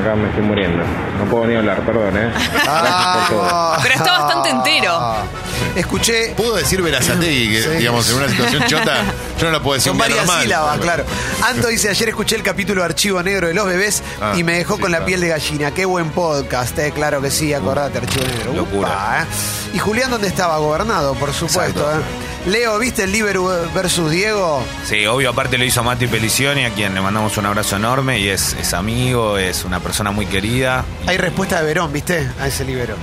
acá 0.01 0.15
me 0.15 0.29
estoy 0.29 0.43
muriendo. 0.43 0.83
No 1.19 1.25
puedo 1.29 1.45
ni 1.47 1.55
hablar, 1.55 1.81
perdón, 1.81 2.17
¿eh? 2.17 2.31
Gracias 2.53 3.17
por 3.17 3.37
todo. 3.37 3.73
Pero 3.83 3.95
está 3.95 4.11
bastante 4.19 4.49
entero. 4.49 5.15
Escuché, 5.75 6.33
Puedo 6.35 6.55
decir 6.55 6.81
Verazategui, 6.81 7.49
que 7.51 7.61
Sí. 7.63 7.69
digamos, 7.77 8.09
en 8.09 8.17
una 8.17 8.29
situación 8.29 8.63
chota, 8.67 8.95
yo 9.39 9.45
no 9.45 9.51
la 9.51 9.59
puedo 9.59 9.75
decir 9.75 9.91
son 9.91 9.99
un 10.01 10.07
día 10.07 10.07
varias 10.07 10.25
normal. 10.25 10.43
sílabas, 10.43 10.79
claro. 10.79 11.03
Anto 11.47 11.67
dice, 11.67 11.89
ayer 11.89 12.09
escuché 12.09 12.35
el 12.35 12.43
capítulo 12.43 12.83
Archivo 12.83 13.21
Negro 13.23 13.47
de 13.47 13.53
los 13.53 13.65
bebés 13.65 14.03
Ah, 14.21 14.33
y 14.35 14.43
me 14.43 14.53
dejó 14.57 14.75
sí, 14.75 14.81
con 14.81 14.91
la 14.91 14.97
claro. 14.99 15.05
piel 15.07 15.21
de 15.21 15.27
gallina. 15.29 15.71
Qué 15.71 15.85
buen 15.85 16.09
podcast, 16.11 16.77
eh. 16.79 16.91
claro 16.93 17.21
que 17.21 17.29
sí, 17.31 17.53
acordate, 17.53 17.97
Archivo 17.99 18.25
Negro. 18.25 18.53
Locura. 18.53 18.87
Upa, 18.89 19.21
eh. 19.23 19.25
Y 19.75 19.79
Julián, 19.79 20.09
¿dónde 20.11 20.27
estaba? 20.27 20.57
Gobernado, 20.57 21.13
por 21.15 21.33
supuesto. 21.33 21.81
Exacto. 21.81 21.99
eh. 21.99 22.26
Leo, 22.47 22.79
¿viste 22.79 23.03
el 23.03 23.11
Liverpool 23.11 23.53
versus 23.75 24.09
Diego? 24.09 24.63
Sí, 24.85 25.05
obvio, 25.05 25.31
aparte 25.31 25.57
lo 25.57 25.65
hizo 25.65 25.83
Mati 25.83 26.07
Pelicioni, 26.07 26.63
a 26.63 26.69
quien 26.69 26.93
le 26.95 27.01
mandamos 27.01 27.35
un 27.37 27.45
abrazo 27.45 27.75
enorme 27.75 28.19
y 28.19 28.29
es, 28.29 28.53
es 28.53 28.73
amigo, 28.73 29.37
es 29.37 29.65
una 29.65 29.81
persona 29.81 30.11
muy 30.11 30.25
querida. 30.27 30.85
Hay 31.07 31.17
respuesta 31.17 31.59
de 31.59 31.65
Verón, 31.67 31.91
¿viste? 31.91 32.25
A 32.39 32.47
ese 32.47 32.63
libero. 32.63 32.95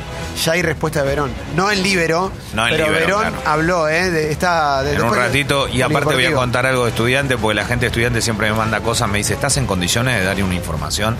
Ya 0.43 0.52
hay 0.52 0.62
respuesta 0.62 1.02
de 1.02 1.08
Verón. 1.08 1.31
No 1.56 1.70
en 1.70 1.82
libero, 1.82 2.32
No 2.55 2.67
en 2.67 2.73
pero 2.75 2.87
Libero, 2.87 3.06
Verón 3.19 3.20
claro. 3.35 3.43
habló, 3.50 3.88
¿eh? 3.88 4.11
De, 4.11 4.32
está 4.32 4.82
de- 4.82 4.94
En 4.94 5.02
un 5.02 5.14
ratito, 5.14 5.69
y 5.69 5.82
aparte 5.82 6.14
voy 6.14 6.25
a 6.25 6.32
contar 6.32 6.64
algo 6.64 6.85
de 6.85 6.91
estudiante, 6.91 7.37
porque 7.37 7.55
la 7.56 7.67
gente 7.67 7.82
de 7.85 7.88
estudiante 7.88 8.23
siempre 8.23 8.50
me 8.50 8.56
manda 8.56 8.81
cosas, 8.81 9.11
me 9.11 9.19
dice, 9.19 9.35
¿estás 9.35 9.58
en 9.58 9.67
condiciones 9.67 10.19
de 10.19 10.25
darle 10.25 10.43
una 10.43 10.55
información? 10.55 11.17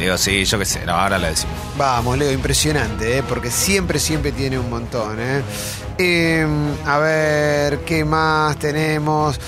Y 0.00 0.04
le 0.04 0.06
digo, 0.06 0.16
sí, 0.16 0.46
yo 0.46 0.58
qué 0.58 0.64
sé, 0.64 0.80
ahora 0.88 1.18
la 1.18 1.28
decimos. 1.28 1.54
Vamos, 1.76 2.16
Leo, 2.16 2.32
impresionante, 2.32 3.18
¿eh? 3.18 3.22
porque 3.22 3.50
siempre, 3.50 3.98
siempre 3.98 4.32
tiene 4.32 4.58
un 4.58 4.70
montón. 4.70 5.18
¿eh? 5.20 5.42
Eh, 5.98 6.46
a 6.86 6.98
ver, 6.98 7.80
¿qué 7.80 8.02
más 8.06 8.56
tenemos? 8.56 9.38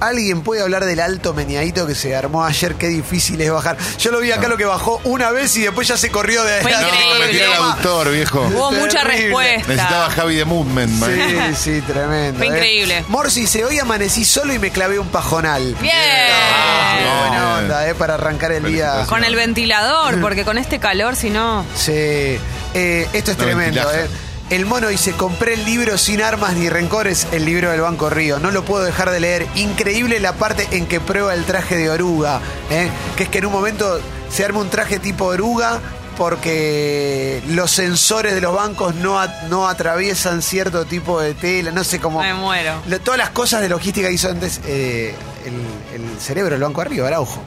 ¿Alguien 0.00 0.42
puede 0.42 0.62
hablar 0.62 0.84
del 0.84 1.00
alto 1.00 1.32
meneadito 1.34 1.86
que 1.86 1.94
se 1.94 2.14
armó 2.14 2.44
ayer? 2.44 2.74
Qué 2.74 2.88
difícil 2.88 3.40
es 3.40 3.50
bajar. 3.50 3.76
Yo 3.98 4.10
lo 4.10 4.20
vi 4.20 4.32
acá 4.32 4.48
lo 4.48 4.56
que 4.56 4.64
bajó 4.64 5.00
una 5.04 5.30
vez 5.30 5.56
y 5.56 5.62
después 5.62 5.88
ya 5.88 5.96
se 5.96 6.10
corrió 6.10 6.44
de 6.44 6.60
Fue 6.62 6.70
No, 6.72 6.78
Increíble. 6.80 7.18
me 7.20 7.26
tiré 7.32 7.44
el 7.46 7.52
aductor, 7.52 8.10
viejo. 8.10 8.40
Hubo 8.54 8.72
mucha 8.72 9.04
respuesta. 9.04 9.68
Necesitaba 9.68 10.10
Javi 10.10 10.34
de 10.36 10.44
Movement, 10.44 10.92
man. 10.98 11.10
Sí, 11.54 11.56
sí, 11.74 11.80
tremendo. 11.82 12.38
Fue 12.38 12.46
¿eh? 12.46 12.50
increíble. 12.50 13.04
Morsi 13.08 13.40
dice, 13.42 13.64
hoy 13.64 13.78
amanecí 13.78 14.24
solo 14.24 14.52
y 14.52 14.58
me 14.58 14.70
clavé 14.70 14.98
un 14.98 15.08
pajonal. 15.08 15.74
Bien. 15.80 15.94
Ah, 15.96 16.94
qué 16.98 17.04
Bien. 17.04 17.18
buena 17.18 17.54
onda, 17.58 17.88
¿eh? 17.88 17.94
Para 17.94 18.14
arrancar 18.14 18.52
el 18.52 18.64
día. 18.64 19.04
Con 19.08 19.24
el 19.24 19.36
ventilador, 19.36 20.20
porque 20.20 20.44
con 20.44 20.58
este 20.58 20.78
calor, 20.78 21.16
si 21.16 21.30
no. 21.30 21.64
Sí, 21.76 21.92
eh, 21.92 23.08
esto 23.12 23.30
es 23.30 23.36
Una 23.38 23.46
tremendo. 23.46 23.80
ventilaja. 23.80 24.04
eh. 24.04 24.08
El 24.54 24.66
mono 24.66 24.86
dice, 24.86 25.14
compré 25.14 25.54
el 25.54 25.64
libro 25.64 25.98
Sin 25.98 26.22
Armas 26.22 26.54
ni 26.54 26.68
Rencores, 26.68 27.26
el 27.32 27.44
libro 27.44 27.72
del 27.72 27.80
Banco 27.80 28.08
Río. 28.08 28.38
No 28.38 28.52
lo 28.52 28.64
puedo 28.64 28.84
dejar 28.84 29.10
de 29.10 29.18
leer. 29.18 29.48
Increíble 29.56 30.20
la 30.20 30.34
parte 30.34 30.68
en 30.70 30.86
que 30.86 31.00
prueba 31.00 31.34
el 31.34 31.44
traje 31.44 31.76
de 31.76 31.90
oruga. 31.90 32.40
eh, 32.70 32.88
Que 33.16 33.24
es 33.24 33.28
que 33.28 33.38
en 33.38 33.46
un 33.46 33.52
momento 33.52 33.98
se 34.30 34.44
arma 34.44 34.60
un 34.60 34.70
traje 34.70 35.00
tipo 35.00 35.24
oruga 35.24 35.80
porque 36.16 37.42
los 37.48 37.72
sensores 37.72 38.32
de 38.36 38.40
los 38.40 38.54
bancos 38.54 38.94
no, 38.94 39.18
a- 39.20 39.26
no 39.48 39.66
atraviesan 39.68 40.40
cierto 40.40 40.84
tipo 40.84 41.20
de 41.20 41.34
tela. 41.34 41.72
No 41.72 41.82
sé 41.82 41.98
cómo... 41.98 42.20
Me 42.22 42.32
muero. 42.34 42.74
Lo- 42.86 43.00
todas 43.00 43.18
las 43.18 43.30
cosas 43.30 43.60
de 43.60 43.68
logística 43.68 44.06
que 44.06 44.14
hizo 44.14 44.28
antes 44.30 44.60
eh, 44.66 45.16
el, 45.44 46.00
el 46.00 46.20
cerebro 46.20 46.52
del 46.52 46.62
Banco 46.62 46.80
Arriba, 46.80 47.08
Araujo. 47.08 47.42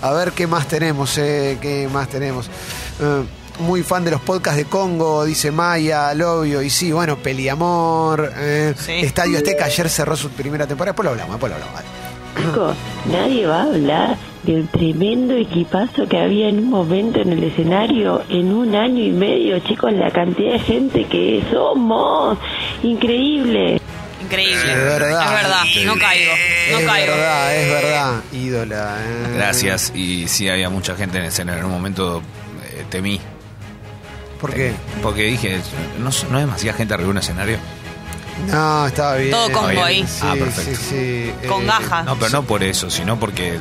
A 0.00 0.12
ver 0.12 0.30
qué 0.30 0.46
más 0.46 0.68
tenemos, 0.68 1.18
eh, 1.18 1.58
qué 1.60 1.88
más 1.92 2.06
tenemos. 2.08 2.48
Muy 3.60 3.82
fan 3.82 4.04
de 4.04 4.10
los 4.12 4.20
podcasts 4.20 4.56
de 4.58 4.64
Congo, 4.66 5.24
dice 5.24 5.50
Maya, 5.50 6.12
Lobio, 6.14 6.62
y 6.62 6.70
sí, 6.70 6.90
bueno, 6.92 7.16
Peliamor, 7.18 8.32
eh, 8.36 8.74
Sí. 8.76 8.92
Estadio 8.92 9.38
Azteca, 9.38 9.66
ayer 9.66 9.88
cerró 9.88 10.16
su 10.16 10.30
primera 10.30 10.66
temporada, 10.66 10.92
después 10.92 11.04
lo 11.04 11.10
hablamos, 11.10 11.32
después 11.34 11.50
lo 11.50 11.56
hablamos. 11.56 11.74
vale. 11.74 11.88
Chicos, 12.34 12.76
nadie 13.12 13.46
va 13.46 13.58
a 13.60 13.62
hablar 13.64 14.16
del 14.42 14.66
tremendo 14.68 15.34
equipazo 15.34 16.08
que 16.08 16.18
había 16.18 16.48
en 16.48 16.58
un 16.60 16.70
momento 16.70 17.20
en 17.20 17.30
el 17.32 17.44
escenario 17.44 18.22
en 18.30 18.52
un 18.52 18.74
año 18.74 19.02
y 19.04 19.10
medio, 19.10 19.58
chicos, 19.60 19.92
la 19.92 20.10
cantidad 20.10 20.52
de 20.54 20.58
gente 20.60 21.04
que 21.04 21.42
somos. 21.52 22.38
Increíble. 22.82 23.80
Increíble. 24.22 24.72
Es 24.72 24.76
verdad. 24.78 25.24
Es 25.24 25.42
verdad. 25.42 25.62
No 25.84 25.94
caigo. 25.98 26.32
No 26.72 26.78
es 26.78 26.86
caigo. 26.86 27.12
verdad, 27.12 27.56
es 27.56 27.68
verdad, 27.70 28.20
ídola. 28.32 28.96
eh. 29.02 29.32
Gracias, 29.36 29.92
y 29.94 30.26
sí, 30.26 30.48
había 30.48 30.70
mucha 30.70 30.96
gente 30.96 31.18
en 31.18 31.24
escena, 31.24 31.58
en 31.58 31.64
un 31.66 31.70
momento 31.70 32.22
eh, 32.64 32.84
temí. 32.88 33.20
¿Por 34.42 34.52
qué? 34.52 34.74
Porque 35.02 35.22
dije, 35.22 35.58
¿no, 35.98 36.10
no 36.30 36.36
hay 36.36 36.44
demasiada 36.44 36.76
gente 36.76 36.92
arriba 36.92 37.06
de 37.06 37.10
un 37.12 37.18
escenario? 37.18 37.56
No, 38.48 38.86
estaba 38.88 39.14
bien. 39.16 39.30
Todo 39.30 39.50
Congo 39.52 39.68
bien. 39.68 39.82
ahí. 39.84 40.06
Sí, 40.06 40.20
Ah, 40.22 40.34
perfecto. 40.38 40.80
sí, 40.82 41.30
sí. 41.40 41.48
Con 41.48 41.62
eh, 41.62 41.66
gaja. 41.66 42.02
No, 42.02 42.18
pero 42.18 42.30
no 42.30 42.42
por 42.42 42.62
eso, 42.64 42.90
sino 42.90 43.18
porque, 43.20 43.54
eh, 43.54 43.60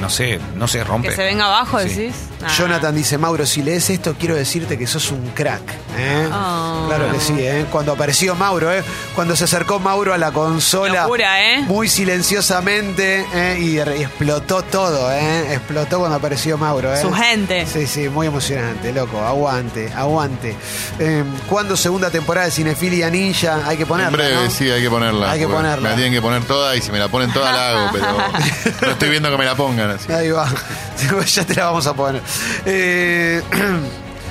no 0.00 0.10
sé, 0.10 0.40
no 0.56 0.66
se 0.66 0.82
rompe. 0.84 1.08
Que 1.10 1.14
se 1.16 1.22
venga 1.24 1.46
abajo, 1.46 1.78
Sí. 1.80 1.88
decís. 1.88 2.14
Ah. 2.42 2.48
Jonathan 2.56 2.94
dice, 2.94 3.18
Mauro, 3.18 3.44
si 3.44 3.62
lees 3.62 3.90
esto, 3.90 4.14
quiero 4.18 4.34
decirte 4.34 4.78
que 4.78 4.86
sos 4.86 5.10
un 5.10 5.28
crack. 5.34 5.60
¿eh? 5.98 6.26
Ah. 6.32 6.84
Claro 6.88 7.12
que 7.12 7.20
sí, 7.20 7.34
¿eh? 7.38 7.66
cuando 7.70 7.92
apareció 7.92 8.34
Mauro, 8.34 8.72
¿eh? 8.72 8.82
cuando 9.14 9.36
se 9.36 9.44
acercó 9.44 9.78
Mauro 9.78 10.14
a 10.14 10.18
la 10.18 10.32
consola, 10.32 11.02
Locura, 11.02 11.42
¿eh? 11.52 11.60
muy 11.66 11.88
silenciosamente, 11.88 13.26
¿eh? 13.34 13.58
y, 13.60 13.74
y 13.76 13.78
explotó 13.80 14.62
todo, 14.62 15.12
¿eh? 15.12 15.52
explotó 15.54 15.98
cuando 15.98 16.16
apareció 16.16 16.56
Mauro. 16.56 16.94
¿eh? 16.94 17.00
Su 17.02 17.12
gente. 17.12 17.66
Sí, 17.66 17.86
sí, 17.86 18.08
muy 18.08 18.26
emocionante, 18.28 18.92
loco, 18.92 19.20
aguante, 19.20 19.92
aguante. 19.94 20.56
Eh, 20.98 21.22
¿Cuándo 21.48 21.76
segunda 21.76 22.10
temporada 22.10 22.46
de 22.46 22.52
Cinefilia 22.52 23.10
Ninja? 23.10 23.60
Hay 23.66 23.76
que 23.76 23.82
En 23.82 23.88
ponerla, 23.88 24.10
breve, 24.16 24.44
¿no? 24.44 24.50
sí, 24.50 24.70
hay 24.70 24.80
que 24.82 24.88
ponerla. 24.90 25.30
Hay 25.30 25.40
que 25.40 25.46
ponerla. 25.46 25.82
Me 25.82 25.88
la 25.90 25.94
tienen 25.96 26.12
que 26.14 26.22
poner 26.22 26.42
toda 26.44 26.74
y 26.76 26.80
si 26.80 26.90
me 26.90 26.98
la 26.98 27.08
ponen 27.08 27.30
toda 27.32 27.52
la 27.52 27.68
hago, 27.68 27.90
pero 27.92 28.06
no 28.82 28.90
estoy 28.92 29.10
viendo 29.10 29.30
que 29.30 29.36
me 29.36 29.44
la 29.44 29.54
pongan 29.54 29.89
así. 29.96 30.12
Ahí 30.12 30.30
va. 30.30 30.48
ya 31.26 31.44
te 31.44 31.54
la 31.54 31.66
vamos 31.66 31.86
a 31.86 31.94
poner. 31.94 32.22
Eh, 32.66 33.42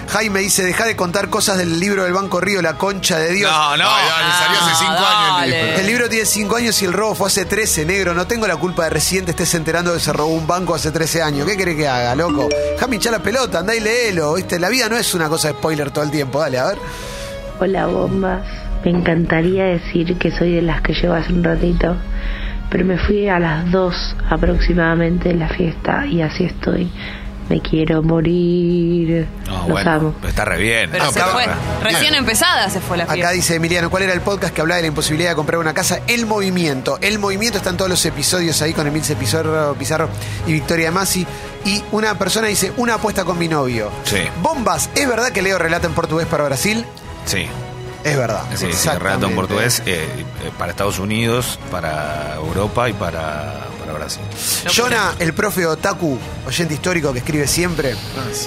Jaime 0.10 0.40
dice, 0.40 0.64
deja 0.64 0.86
de 0.86 0.96
contar 0.96 1.30
cosas 1.30 1.60
del 1.60 1.80
libro 1.80 2.04
del 2.04 2.14
Banco 2.14 2.42
Río, 2.42 2.64
La 2.64 2.74
Concha 2.78 3.20
de 3.20 3.32
Dios. 3.32 3.52
No, 3.52 3.78
no, 3.78 3.84
dale, 3.86 4.32
salió 4.40 4.60
hace 4.60 4.76
cinco 4.80 4.94
Ah, 4.98 5.38
años 5.42 5.46
el 5.46 5.52
dale. 5.52 5.64
libro. 5.68 5.80
El 5.82 5.88
libro 5.88 6.10
tiene 6.10 6.26
5 6.26 6.56
años 6.56 6.82
y 6.82 6.86
el 6.86 6.94
robo 6.94 7.14
fue 7.14 7.28
hace 7.28 7.46
13, 7.46 7.86
negro. 7.86 8.16
No 8.16 8.26
tengo 8.26 8.48
la 8.48 8.56
culpa 8.58 8.86
de 8.86 8.90
recién 8.90 9.24
te 9.26 9.32
estés 9.32 9.54
enterando 9.54 9.92
de 9.92 10.00
que 10.00 10.04
se 10.04 10.12
robó 10.12 10.34
un 10.34 10.48
banco 10.48 10.74
hace 10.74 10.90
13 10.92 11.22
años. 11.22 11.48
¿Qué 11.48 11.56
querés 11.56 11.76
que 11.76 11.88
haga, 11.88 12.16
loco? 12.16 12.50
Déjame 12.74 12.96
hinchar 12.96 13.12
la 13.12 13.20
pelota, 13.20 13.60
andá 13.60 13.76
y 13.76 13.82
léelo. 13.82 14.34
¿viste? 14.34 14.58
La 14.58 14.70
vida 14.70 14.90
no 14.90 14.98
es 14.98 15.14
una 15.14 15.30
cosa 15.30 15.50
de 15.50 15.54
spoiler 15.54 15.92
todo 15.92 16.04
el 16.04 16.10
tiempo. 16.10 16.40
Dale, 16.40 16.58
a 16.58 16.66
ver. 16.70 16.78
Hola, 17.60 17.86
bombas. 17.86 18.42
Me 18.84 18.90
encantaría 18.90 19.66
decir 19.66 20.18
que 20.18 20.32
soy 20.32 20.56
de 20.56 20.64
las 20.64 20.82
que 20.82 20.94
llevo 20.94 21.14
hace 21.14 21.34
un 21.34 21.44
ratito, 21.44 21.96
pero 22.70 22.86
me 22.86 22.98
fui 22.98 23.28
a 23.30 23.40
las 23.40 23.72
2 23.72 24.16
aproximadamente 24.30 25.30
de 25.30 25.36
la 25.36 25.50
fiesta 25.50 26.06
y 26.06 26.22
así 26.22 26.44
estoy 26.46 26.92
Me 27.50 27.62
quiero 27.62 28.04
morir. 28.04 29.28
No, 29.48 29.54
Los 29.62 29.68
bueno, 29.70 29.92
amo. 29.92 30.16
pero 30.20 30.30
está 30.30 30.46
re 30.46 30.58
bien. 30.60 30.92
Pero 30.92 31.06
Ah, 31.06 31.08
se 31.12 31.18
está 31.18 31.32
fue. 31.32 31.46
re- 31.48 31.52
Recién 31.84 32.14
empezada 32.14 32.70
se 32.70 32.80
fue 32.80 32.96
la 32.96 33.06
Acá 33.06 33.14
fiesta. 33.14 33.32
dice 33.32 33.56
Emiliano, 33.56 33.90
¿cuál 33.90 34.04
era 34.04 34.14
el 34.14 34.22
podcast 34.22 34.54
que 34.54 34.62
hablaba 34.62 34.76
de 34.76 34.84
la 34.84 34.88
imposibilidad 34.90 35.32
de 35.32 35.36
comprar 35.36 35.60
una 35.60 35.74
casa? 35.74 36.00
El 36.06 36.28
Movimiento. 36.28 37.00
El 37.02 37.18
Movimiento 37.18 37.58
están 37.58 37.76
todos 37.76 37.90
los 37.90 38.06
episodios 38.06 38.62
ahí 38.62 38.74
con 38.74 38.86
Emilce 38.86 39.16
Pizarro, 39.16 39.74
Pizarro 39.80 40.10
y 40.46 40.54
Victoria 40.54 40.92
Masi. 40.92 41.26
Y 41.66 41.82
una 41.92 42.20
persona 42.20 42.46
dice, 42.50 42.72
una 42.78 42.94
apuesta 42.94 43.24
con 43.26 43.40
mi 43.40 43.48
novio. 43.48 43.90
Sí. 44.04 44.18
Bombas, 44.44 44.92
¿es 44.94 45.08
verdad 45.08 45.32
que 45.32 45.42
Leo 45.42 45.58
relata 45.58 45.88
en 45.88 45.94
portugués 45.94 46.28
para 46.28 46.44
Brasil? 46.44 46.86
Sí. 47.26 47.48
Es 48.04 48.18
verdad. 48.18 48.44
Relato 49.00 49.28
en 49.28 49.36
portugués 49.36 49.82
eh, 49.86 50.08
eh, 50.44 50.52
para 50.58 50.72
Estados 50.72 51.00
Unidos, 51.00 51.60
para 51.72 52.36
Europa 52.36 52.90
y 52.90 52.94
para, 52.94 53.69
Jonah, 54.74 55.14
el 55.20 55.34
profe 55.34 55.66
Otaku, 55.66 56.18
oyente 56.48 56.74
histórico 56.74 57.12
que 57.14 57.20
escribe 57.20 57.48
siempre, 57.48 57.96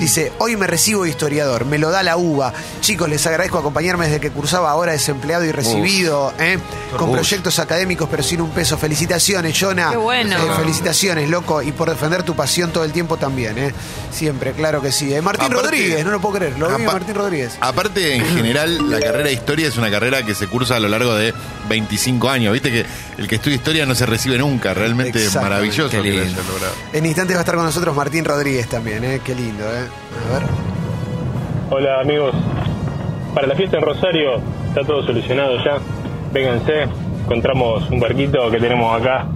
dice, 0.00 0.32
hoy 0.38 0.56
me 0.56 0.66
recibo 0.66 1.04
de 1.04 1.10
historiador, 1.10 1.64
me 1.64 1.78
lo 1.78 1.90
da 1.90 2.02
la 2.02 2.16
uva. 2.16 2.52
Chicos, 2.80 3.08
les 3.08 3.26
agradezco 3.26 3.58
acompañarme 3.58 4.06
desde 4.06 4.20
que 4.20 4.30
cursaba 4.30 4.70
ahora 4.70 4.92
desempleado 4.92 5.44
y 5.44 5.52
recibido, 5.52 6.32
¿eh? 6.38 6.58
con 6.96 7.10
proyectos 7.12 7.58
académicos 7.58 8.08
pero 8.10 8.22
sin 8.22 8.40
un 8.40 8.50
peso. 8.50 8.76
Felicitaciones, 8.78 9.56
Jonah. 9.58 9.90
Qué 9.90 9.96
bueno. 9.96 10.36
Eh, 10.36 10.50
felicitaciones, 10.58 11.28
loco, 11.28 11.62
y 11.62 11.72
por 11.72 11.88
defender 11.90 12.22
tu 12.22 12.34
pasión 12.34 12.72
todo 12.72 12.84
el 12.84 12.92
tiempo 12.92 13.16
también, 13.16 13.58
¿eh? 13.58 13.74
Siempre, 14.12 14.52
claro 14.52 14.82
que 14.82 14.92
sí. 14.92 15.12
Eh, 15.14 15.22
Martín 15.22 15.46
Aparte- 15.46 15.62
Rodríguez, 15.62 16.04
no 16.04 16.10
lo 16.10 16.20
puedo 16.20 16.36
creer, 16.36 16.58
lo 16.58 16.76
vi 16.76 16.84
Martín 16.84 17.14
Rodríguez. 17.14 17.56
Aparte, 17.60 18.16
en 18.16 18.24
general, 18.26 18.90
la 18.90 19.00
carrera 19.00 19.24
de 19.24 19.32
historia 19.32 19.68
es 19.68 19.76
una 19.76 19.90
carrera 19.90 20.24
que 20.24 20.34
se 20.34 20.46
cursa 20.48 20.76
a 20.76 20.80
lo 20.80 20.88
largo 20.88 21.14
de 21.14 21.32
25 21.68 22.28
años. 22.28 22.52
Viste 22.52 22.70
que 22.70 22.84
el 23.18 23.28
que 23.28 23.36
estudia 23.36 23.56
historia 23.56 23.86
no 23.86 23.94
se 23.94 24.06
recibe 24.06 24.38
nunca. 24.38 24.74
Realmente 24.74 25.28
es 25.38 25.42
maravilloso 25.42 25.96
lo 25.96 26.02
que 26.02 26.10
logrado. 26.10 26.74
En 26.92 27.06
instantes 27.06 27.36
va 27.36 27.40
a 27.40 27.42
estar 27.42 27.54
con 27.56 27.64
nosotros 27.64 27.94
Martín 27.96 28.24
Rodríguez 28.24 28.68
también, 28.68 29.04
¿eh? 29.04 29.20
Qué 29.24 29.34
lindo, 29.34 29.64
¿eh? 29.64 29.86
A 30.30 30.32
ver. 30.38 30.42
Hola 31.70 32.00
amigos, 32.00 32.34
para 33.34 33.46
la 33.46 33.54
fiesta 33.54 33.78
en 33.78 33.82
Rosario 33.84 34.40
está 34.68 34.82
todo 34.84 35.04
solucionado 35.06 35.56
ya. 35.64 35.78
Vénganse, 36.32 36.82
encontramos 37.24 37.88
un 37.90 38.00
barquito 38.00 38.50
que 38.50 38.58
tenemos 38.58 39.00
acá. 39.00 39.26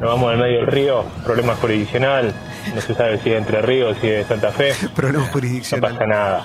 Nos 0.00 0.10
vamos 0.10 0.32
al 0.32 0.38
medio 0.38 0.58
del 0.58 0.66
río, 0.66 1.04
problema 1.24 1.54
jurisdiccional. 1.54 2.32
No 2.74 2.80
se 2.80 2.94
sabe 2.94 3.18
si 3.22 3.30
es 3.30 3.38
Entre 3.38 3.60
Ríos, 3.62 3.96
si 4.00 4.08
es 4.08 4.18
de 4.18 4.24
Santa 4.24 4.50
Fe. 4.50 4.72
Problema 4.94 5.24
No 5.26 5.32
jurisdiccional. 5.32 5.92
pasa 5.92 6.06
nada. 6.06 6.44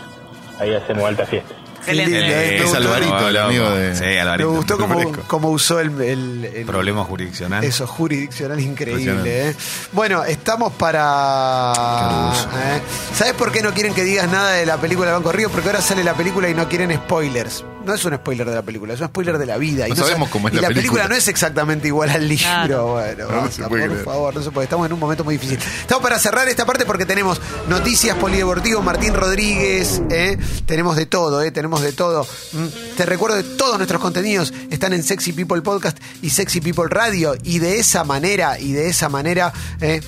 Ahí 0.60 0.74
hacemos 0.74 1.04
alta 1.06 1.26
fiesta. 1.26 1.54
¿Eh? 1.92 2.48
Me 2.50 2.56
Es 2.58 2.64
gustó- 2.64 2.78
Alvarito, 2.78 3.28
el 3.28 3.34
loco. 3.34 3.46
amigo 3.48 3.70
de- 3.72 3.96
Sí, 3.96 4.04
Me 4.04 4.20
Alvarito. 4.22 4.52
gustó 4.52 4.78
Muy 4.78 5.04
cómo, 5.06 5.18
cómo 5.28 5.50
usó 5.50 5.80
el, 5.80 6.00
el- 6.02 6.46
el- 6.54 6.66
Problema 6.66 7.04
jurisdiccional. 7.04 7.64
Eso, 7.64 7.88
jurisdiccional 7.88 8.60
increíble. 8.60 9.50
¿eh? 9.50 9.56
Bueno, 9.92 10.24
estamos 10.24 10.74
para. 10.74 11.74
¿eh? 11.74 12.82
¿Sabes 13.16 13.34
por 13.34 13.52
qué 13.52 13.62
no 13.62 13.74
quieren 13.74 13.94
que 13.94 14.04
digas 14.04 14.30
nada 14.30 14.52
de 14.54 14.66
la 14.66 14.78
película 14.78 15.12
Banco 15.12 15.32
Río? 15.32 15.50
Porque 15.50 15.68
ahora 15.70 15.82
sale 15.82 16.04
la 16.04 16.14
película 16.14 16.50
y 16.50 16.54
no 16.54 16.68
quieren 16.70 16.94
spoilers. 16.94 17.64
No 17.90 17.96
es 17.96 18.06
un 18.06 18.16
spoiler 18.16 18.48
de 18.48 18.56
la 18.56 18.62
película, 18.62 18.94
es 18.94 19.02
un 19.02 19.08
spoiler 19.08 19.38
de 19.38 19.46
la 19.46 19.58
vida. 19.58 19.88
No 19.88 19.94
y 19.94 19.98
sabemos 19.98 20.28
sa- 20.30 20.32
cómo 20.34 20.48
es 20.48 20.54
y 20.54 20.58
la 20.58 20.62
la 20.64 20.68
película. 20.70 20.92
película. 21.02 21.08
no 21.10 21.16
es 21.16 21.28
exactamente 21.28 21.88
igual 21.88 22.10
al 22.10 22.28
libro. 22.28 22.44
Claro. 22.44 22.88
Bueno, 22.94 23.26
No, 23.28 23.32
no 23.36 23.42
basta, 23.42 23.68
por 23.68 23.78
creer. 23.80 24.04
favor, 24.04 24.36
no 24.36 24.42
se 24.44 24.52
puede. 24.52 24.66
Estamos 24.66 24.86
en 24.88 24.94
un 24.94 25.00
momento 25.00 25.24
muy 25.24 25.36
difícil. 25.38 25.58
Estamos 25.82 26.02
para 26.04 26.20
cerrar 26.20 26.48
esta 26.48 26.66
parte 26.66 26.86
porque 26.86 27.06
tenemos 27.06 27.42
noticias 27.68 28.16
polideportivo, 28.18 28.82
Martín 28.82 29.14
Rodríguez, 29.14 30.02
¿eh? 30.10 30.38
tenemos 30.66 30.96
de 30.96 31.06
todo, 31.06 31.42
¿eh? 31.42 31.52
tenemos 31.52 31.82
de 31.82 31.92
todo. 31.94 32.26
Mm, 32.54 32.96
Te 32.98 33.06
recuerdo 33.06 33.38
que 33.38 33.44
todos 33.44 33.78
nuestros 33.78 34.02
contenidos 34.02 34.54
están 34.70 34.94
en 34.94 35.04
Sexy 35.04 35.34
People 35.34 35.62
Podcast 35.62 35.98
y 36.22 36.30
Sexy 36.32 36.62
People 36.62 36.86
Radio 36.90 37.36
y 37.44 37.60
de 37.60 37.80
esa 37.80 38.04
manera, 38.04 38.60
y 38.60 38.74
de 38.74 38.90
esa 38.90 39.10
manera 39.10 39.54
¿eh? 39.82 40.02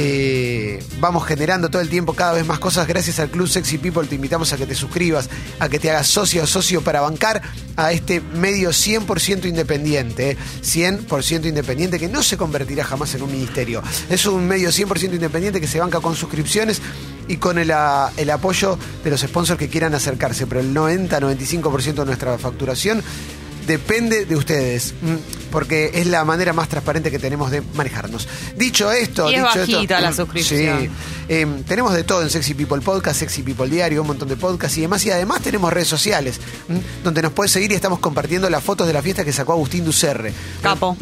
Eh, 0.00 0.82
vamos 1.00 1.26
generando 1.26 1.68
todo 1.70 1.82
el 1.82 1.88
tiempo 1.90 2.14
cada 2.14 2.32
vez 2.32 2.46
más 2.46 2.58
cosas 2.60 2.86
gracias 2.86 3.18
al 3.18 3.28
Club 3.30 3.48
Sexy 3.48 3.78
People. 3.78 4.06
Te 4.06 4.14
invitamos 4.14 4.52
a 4.52 4.56
que 4.56 4.64
te 4.64 4.74
suscribas, 4.74 5.28
a 5.58 5.68
que 5.68 5.78
te 5.78 5.90
hagas 5.90 6.06
socio 6.06 6.44
o 6.44 6.46
socio 6.46 6.80
para 6.82 7.00
bancar 7.00 7.27
a 7.76 7.92
este 7.92 8.20
medio 8.20 8.70
100% 8.70 9.46
independiente, 9.46 10.30
¿eh? 10.32 10.36
100% 10.64 11.46
independiente 11.46 11.98
que 11.98 12.08
no 12.08 12.22
se 12.22 12.36
convertirá 12.36 12.84
jamás 12.84 13.14
en 13.14 13.22
un 13.22 13.30
ministerio. 13.32 13.82
Es 14.10 14.26
un 14.26 14.46
medio 14.46 14.70
100% 14.70 15.14
independiente 15.14 15.60
que 15.60 15.66
se 15.68 15.78
banca 15.80 16.00
con 16.00 16.16
suscripciones 16.16 16.80
y 17.28 17.36
con 17.36 17.58
el, 17.58 17.70
a- 17.70 18.10
el 18.16 18.30
apoyo 18.30 18.78
de 19.04 19.10
los 19.10 19.20
sponsors 19.20 19.58
que 19.58 19.68
quieran 19.68 19.94
acercarse, 19.94 20.46
pero 20.46 20.60
el 20.60 20.74
90-95% 20.74 21.94
de 21.94 22.04
nuestra 22.06 22.38
facturación 22.38 23.02
depende 23.66 24.24
de 24.24 24.34
ustedes, 24.34 24.94
mm, 25.02 25.50
porque 25.52 25.90
es 25.94 26.06
la 26.06 26.24
manera 26.24 26.54
más 26.54 26.68
transparente 26.70 27.10
que 27.10 27.18
tenemos 27.18 27.50
de 27.50 27.60
manejarnos. 27.74 28.26
Dicho 28.56 28.90
esto, 28.90 29.30
Y 29.30 29.34
es 29.34 29.42
dicho 29.42 29.60
esto, 29.80 30.00
la 30.00 30.10
mm, 30.10 30.14
suscripción. 30.14 30.80
sí, 30.80 30.90
eh, 31.28 31.46
tenemos 31.66 31.94
de 31.94 32.04
todo 32.04 32.22
en 32.22 32.30
Sexy 32.30 32.54
People 32.54 32.80
Podcast, 32.80 33.20
Sexy 33.20 33.42
People 33.42 33.68
Diario, 33.68 34.02
un 34.02 34.08
montón 34.08 34.28
de 34.28 34.36
podcasts 34.36 34.76
y 34.78 34.82
demás. 34.82 35.04
Y 35.04 35.10
además 35.10 35.42
tenemos 35.42 35.72
redes 35.72 35.88
sociales, 35.88 36.40
donde 37.04 37.22
nos 37.22 37.32
puedes 37.32 37.52
seguir 37.52 37.70
y 37.72 37.74
estamos 37.74 37.98
compartiendo 37.98 38.48
las 38.50 38.62
fotos 38.62 38.86
de 38.86 38.92
la 38.92 39.02
fiesta 39.02 39.24
que 39.24 39.32
sacó 39.32 39.52
Agustín 39.52 39.84
Ducerre. 39.84 40.32
Capo. 40.62 40.96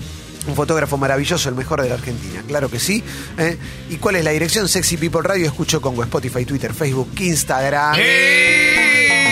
Un 0.49 0.55
fotógrafo 0.55 0.97
maravilloso, 0.97 1.49
el 1.49 1.57
mejor 1.57 1.83
de 1.83 1.89
la 1.89 1.97
Argentina, 1.97 2.41
claro 2.47 2.71
que 2.71 2.79
sí. 2.79 3.03
¿eh? 3.37 3.59
¿Y 3.91 3.97
cuál 3.97 4.15
es 4.17 4.25
la 4.25 4.31
dirección? 4.31 4.69
Sexy 4.69 4.97
People 4.97 5.23
Radio, 5.23 5.47
escucho 5.47 5.81
Congo, 5.81 6.05
Spotify, 6.05 6.45
Twitter, 6.45 6.73
Facebook, 6.73 7.11
Instagram. 7.19 7.97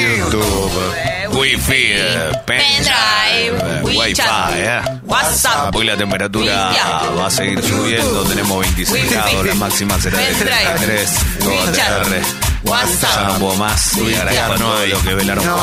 YouTube. 0.00 1.13
Wi-Fi, 1.34 1.74
eh, 1.74 2.30
pendrive, 2.46 3.58
Pendrive, 3.58 3.98
Wi-Fi, 3.98 4.54
eh. 4.54 4.80
WhatsApp. 5.04 5.74
Hoy 5.74 5.84
la 5.86 5.96
temperatura 5.96 6.70
va 7.18 7.26
a 7.26 7.30
seguir 7.30 7.60
subiendo, 7.62 8.22
tenemos 8.24 8.60
26 8.60 9.02
Wi-Fi. 9.02 9.14
grados, 9.14 9.46
la 9.46 9.54
máxima 9.54 9.98
será 10.00 10.18
de 10.18 10.24
Pendrive. 10.26 10.74
33, 10.78 11.10
todo 11.40 11.50
WeChat. 11.50 12.02
TR. 12.04 12.22
WhatsApp. 12.64 13.16
Ya 13.16 13.22
no 13.28 13.34
puedo 13.38 13.54
más, 13.56 13.96
y 13.96 14.14
agradezco 14.14 14.44
a 14.44 14.48
no 14.56 14.64
todo 14.64 14.78
hay. 14.78 14.88
lo 14.90 15.02
que 15.02 15.14
velaron 15.14 15.44
por 15.44 15.54
mí. 15.54 15.60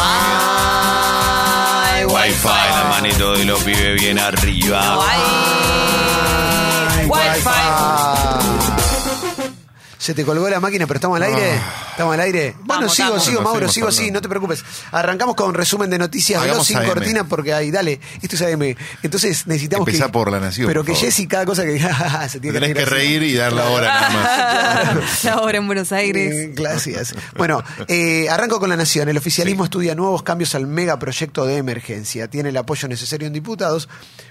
Wi-Fi, 2.14 2.48
la 2.48 2.84
manito 2.90 3.34
de 3.34 3.46
los 3.46 3.64
pibes 3.64 4.02
bien 4.02 4.20
arriba. 4.20 4.98
Wi- 5.00 5.06
Wi-Fi. 7.08 7.50
Se 10.02 10.16
te 10.16 10.26
colgó 10.26 10.50
la 10.50 10.60
máquina, 10.60 10.88
pero 10.88 10.98
estamos 10.98 11.18
al 11.18 11.24
aire. 11.24 11.60
¿Estamos 11.92 12.16
al 12.16 12.22
aire? 12.22 12.56
Bueno, 12.64 12.90
sigo, 12.90 13.10
estamos. 13.10 13.24
sigo, 13.26 13.42
Mauro, 13.44 13.68
seguimos 13.68 13.74
sigo, 13.76 13.86
hablando. 13.88 14.04
sí, 14.06 14.12
no 14.12 14.22
te 14.22 14.30
preocupes. 14.30 14.64
Arrancamos 14.92 15.36
con 15.36 15.54
resumen 15.54 15.92
de 15.92 16.00
noticias, 16.00 16.42
Hagamos 16.42 16.68
veloz, 16.68 16.68
sin 16.68 16.78
AM. 16.78 16.86
cortina, 16.88 17.24
porque 17.26 17.54
ahí, 17.54 17.70
dale, 17.70 18.00
esto 18.20 18.36
es 18.36 18.42
AM. 18.42 18.76
Entonces 19.04 19.46
necesitamos 19.46 19.88
Empezá 19.88 20.08
que. 20.08 20.12
por 20.12 20.32
La 20.32 20.40
Nación, 20.40 20.66
Pero 20.66 20.82
por 20.82 20.88
que 20.88 20.94
favor. 20.94 21.06
Jessy, 21.06 21.28
cada 21.28 21.46
cosa 21.46 21.62
que 21.64 21.70
diga, 21.74 22.28
se 22.30 22.40
tiene 22.40 22.60
Tenés 22.60 22.76
que 22.76 22.82
así. 22.82 22.90
reír 22.92 23.22
y 23.22 23.36
dar 23.36 23.54
la 23.54 23.70
hora 23.70 23.88
nada 23.94 24.10
más. 24.96 25.24
La 25.24 25.40
hora 25.42 25.60
en 25.60 25.68
Buenos 25.68 25.92
Aires. 25.92 26.34
Eh, 26.34 26.52
Gracias. 26.56 27.14
Bueno, 27.38 27.64
eh, 27.88 28.28
arranco 28.28 28.60
con 28.60 28.70
la 28.70 28.78
Nación. 28.78 29.08
El 29.08 29.18
oficialismo 29.18 29.66
estudia 29.66 29.94
nuevos 29.94 30.24
cambios 30.24 30.56
al 30.56 30.66
megaproyecto 30.66 31.46
de 31.46 31.58
emergencia. 31.58 32.28
Tiene 32.28 32.50
el 32.50 32.58
apoyo 32.58 32.88
necesario 32.88 33.28
en 33.28 33.34
diputados, 33.34 33.88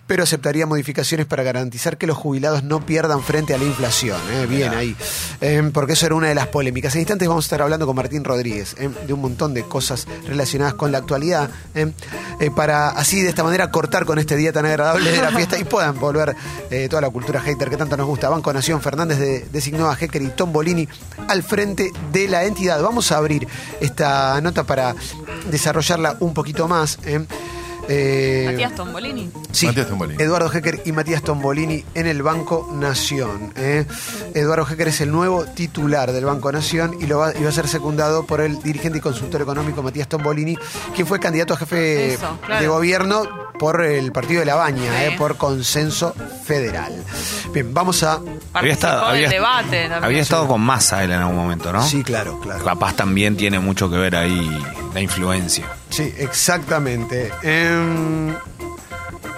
pero 0.09 0.25
aceptaría 0.25 0.67
modificaciones 0.67 1.27
para 1.27 1.45
garantizar 1.45 1.97
que 1.97 2.09
los 2.09 2.17
jubilados 2.17 2.65
no 2.65 2.85
pierdan 2.85 3.23
frente 3.23 3.55
a 3.55 3.59
la 3.59 3.65
inflación. 3.65 4.21
eh. 4.33 4.47
Bien 4.51 4.75
ahí. 4.75 4.97
Eh, 5.41 5.60
porque 5.73 5.93
eso 5.93 6.07
era 6.07 6.15
una 6.15 6.29
de 6.29 6.35
las 6.35 6.47
polémicas. 6.49 6.95
En 6.95 7.01
instantes 7.03 7.29
vamos 7.29 7.45
a 7.45 7.47
estar 7.47 7.63
hablando 7.63 7.87
con 7.87 7.95
Martín 7.97 8.25
Rodríguez 8.25 8.75
eh, 8.79 8.89
de 9.07 9.13
un 9.13 9.21
montón 9.21 9.53
de 9.55 9.63
cosas 9.65 10.07
relacionadas 10.27 10.75
con 10.75 10.91
la 10.93 10.99
actualidad. 10.99 11.51
eh, 11.75 11.93
eh, 12.41 12.51
para 12.51 12.89
así 12.89 13.21
de 13.21 13.29
esta 13.29 13.45
manera 13.45 13.71
cortar 13.71 14.07
con 14.07 14.19
este 14.19 14.35
día 14.37 14.53
tan 14.53 14.65
agradable 14.67 15.11
de 15.13 15.21
la 15.21 15.31
fiesta 15.31 15.59
y 15.59 15.65
puedan 15.65 15.99
volver 16.01 16.35
eh, 16.71 16.89
toda 16.89 17.03
la 17.03 17.11
cultura 17.11 17.41
hater 17.41 17.69
que 17.69 17.77
tanto 17.77 17.97
nos 17.97 18.07
gusta. 18.07 18.29
Banco 18.31 18.53
Nación 18.53 18.81
Fernández 18.81 19.19
de- 19.19 19.47
designó 19.53 19.91
a 19.91 19.97
Hecker 19.99 20.23
y 20.23 20.29
Tom 20.29 20.53
Bolini 20.53 20.89
al 21.29 21.43
frente 21.43 21.91
de 22.13 22.29
la 22.29 22.45
entidad. 22.45 22.81
Vamos 22.83 23.13
a 23.13 23.19
abrir 23.19 23.47
esta 23.81 24.41
nota 24.41 24.65
para 24.65 24.95
desarrollarla 25.51 26.17
un 26.21 26.33
poquito 26.35 26.67
más. 26.69 26.99
¿Eh? 27.91 28.45
Matías 28.51 28.75
Tombolini. 28.75 29.31
Sí, 29.53 29.67
Matías 29.67 29.89
Tombolini. 29.89 30.23
Eduardo 30.23 30.51
Hecker 30.53 30.83
y 30.85 30.93
Matías 30.93 31.23
Tombolini 31.23 31.85
en 31.95 32.07
el 32.07 32.23
Banco 32.23 32.69
Nación. 32.73 33.53
¿eh? 33.57 33.85
Eduardo 34.35 34.67
Hecker 34.71 34.89
es 34.89 35.01
el 35.01 35.11
nuevo 35.11 35.45
titular 35.45 36.13
del 36.13 36.25
Banco 36.25 36.51
Nación 36.53 36.97
y, 37.01 37.07
lo 37.07 37.19
va, 37.19 37.33
y 37.39 37.43
va 37.43 37.49
a 37.49 37.53
ser 37.53 37.69
secundado 37.69 38.25
por 38.27 38.41
el 38.41 38.63
dirigente 38.63 38.99
y 38.99 39.01
consultor 39.01 39.43
económico 39.43 39.83
Matías 39.83 40.09
Tombolini, 40.09 40.57
quien 40.95 41.07
fue 41.07 41.21
candidato 41.21 41.55
a 41.55 41.57
jefe 41.59 42.15
Eso, 42.15 42.39
claro. 42.47 42.63
de 42.63 42.69
gobierno 42.69 43.23
por 43.59 43.85
el 43.85 44.11
partido 44.13 44.41
de 44.41 44.47
la 44.47 44.55
Baña, 44.55 44.91
Sí. 44.91 45.05
¿eh? 45.05 45.15
por 45.19 45.37
consenso 45.37 46.15
federal. 46.45 46.95
Bien, 47.53 47.75
vamos 47.75 48.03
a... 48.03 48.19
Había 48.55 48.73
estado, 48.73 49.05
había, 49.05 49.29
debate 49.29 49.83
también. 49.83 50.05
había 50.05 50.23
estado 50.23 50.49
con 50.49 50.61
masa 50.63 51.05
él 51.05 51.11
en 51.11 51.19
algún 51.19 51.37
momento, 51.37 51.71
¿no? 51.73 51.83
Sí, 51.87 52.03
claro, 52.03 52.41
claro. 52.41 52.65
Capaz 52.65 52.95
también 52.95 53.37
tiene 53.37 53.59
mucho 53.59 53.91
que 53.91 53.97
ver 53.97 54.17
ahí 54.17 54.65
la 54.95 55.01
influencia. 55.01 55.67
Sí, 55.91 56.15
exactamente. 56.19 57.31
Em, 57.43 58.35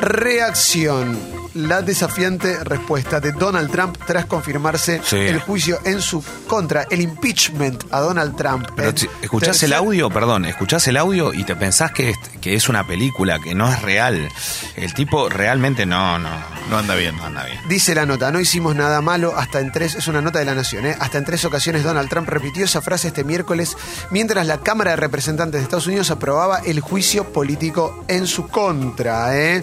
reacción. 0.00 1.42
La 1.54 1.82
desafiante 1.82 2.62
respuesta 2.64 3.21
de 3.21 3.32
Donald 3.32 3.71
Trump 3.71 3.97
tras 4.06 4.26
confirmarse 4.26 5.00
Sí. 5.04 5.16
el 5.16 5.40
juicio 5.40 5.78
en 5.85 6.00
su 6.00 6.23
contra, 6.47 6.87
el 6.90 7.00
impeachment 7.00 7.85
a 7.90 8.00
Donald 8.00 8.37
Trump. 8.37 8.68
Pero 8.76 8.97
si 8.97 9.09
escuchás 9.21 9.62
el 9.62 9.73
audio, 9.73 10.09
perdón, 10.11 10.44
escuchás 10.44 10.87
el 10.88 10.97
audio 10.97 11.32
y 11.35 11.44
te 11.44 11.54
pensás 11.56 11.92
que 11.92 12.11
es, 12.11 12.16
que 12.40 12.54
es 12.54 12.68
una 12.68 12.87
película, 12.87 13.38
que 13.38 13.54
no 13.54 13.71
es 13.71 13.80
real. 13.82 14.28
El 14.76 14.94
tipo 14.94 15.28
realmente 15.28 15.87
no, 15.87 16.18
no, 16.18 16.30
No 16.71 16.78
anda 16.78 16.94
bien. 16.94 17.16
no 17.16 17.25
anda 17.25 17.44
bien. 17.44 17.59
Dice 17.68 17.94
la 17.94 18.06
nota, 18.06 18.30
no 18.30 18.40
hicimos 18.40 18.75
nada 18.75 19.00
malo 19.00 19.35
hasta 19.37 19.61
en 19.61 19.73
tres, 19.73 19.94
es 19.94 20.09
una 20.09 20.21
nota 20.21 20.38
de 20.38 20.44
la 20.47 20.54
Nación, 20.54 20.87
¿eh? 20.87 20.97
hasta 21.00 21.18
en 21.18 21.25
tres 21.25 21.44
ocasiones 21.44 21.82
Donald 21.85 22.09
Trump 22.09 22.28
repitió 22.28 22.64
esa 22.64 22.80
frase 22.82 23.09
este 23.09 23.25
miércoles 23.25 23.76
mientras 24.11 24.47
la 24.47 24.59
Cámara 24.59 24.92
de 24.92 24.97
Representantes 24.97 25.61
de 25.61 25.64
Estados 25.64 25.87
Unidos 25.87 26.11
aprobaba 26.11 26.59
el 26.61 26.80
juicio 26.80 27.32
político 27.32 28.04
en 28.09 28.26
su 28.26 28.49
contra. 28.49 29.37
¿eh? 29.37 29.62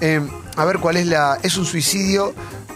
Eh, 0.00 0.20
a 0.58 0.64
ver 0.64 0.78
cuál 0.80 0.96
es 0.96 1.06
la... 1.06 1.38
Es 1.42 1.56
un 1.56 1.64
suicidio 1.64 2.34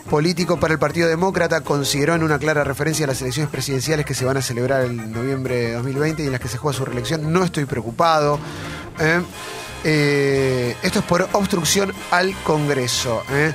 político 0.09 0.61
para 0.61 0.73
el 0.73 0.79
Partido 0.79 1.09
Demócrata, 1.09 1.63
consideró 1.63 2.15
en 2.15 2.23
una 2.23 2.39
clara 2.39 2.63
referencia 2.63 3.05
a 3.05 3.09
las 3.09 3.21
elecciones 3.21 3.51
presidenciales 3.51 4.07
que 4.07 4.15
se 4.15 4.25
van 4.25 4.37
a 4.37 4.43
celebrar 4.43 4.85
en 4.85 5.11
noviembre 5.13 5.57
de 5.57 5.73
2020 5.73 6.23
y 6.23 6.27
en 6.27 6.33
las 6.33 6.41
que 6.41 6.47
se 6.47 6.59
juega 6.59 6.79
su 6.79 6.85
reelección. 6.85 7.33
No 7.33 7.43
estoy 7.43 7.65
preocupado. 7.65 8.39
¿eh? 9.01 9.21
Eh, 9.83 10.77
esto 10.81 11.01
es 11.01 11.05
por 11.05 11.29
obstrucción 11.33 11.93
al 12.13 12.35
Congreso. 12.45 13.25
¿eh? 13.33 13.53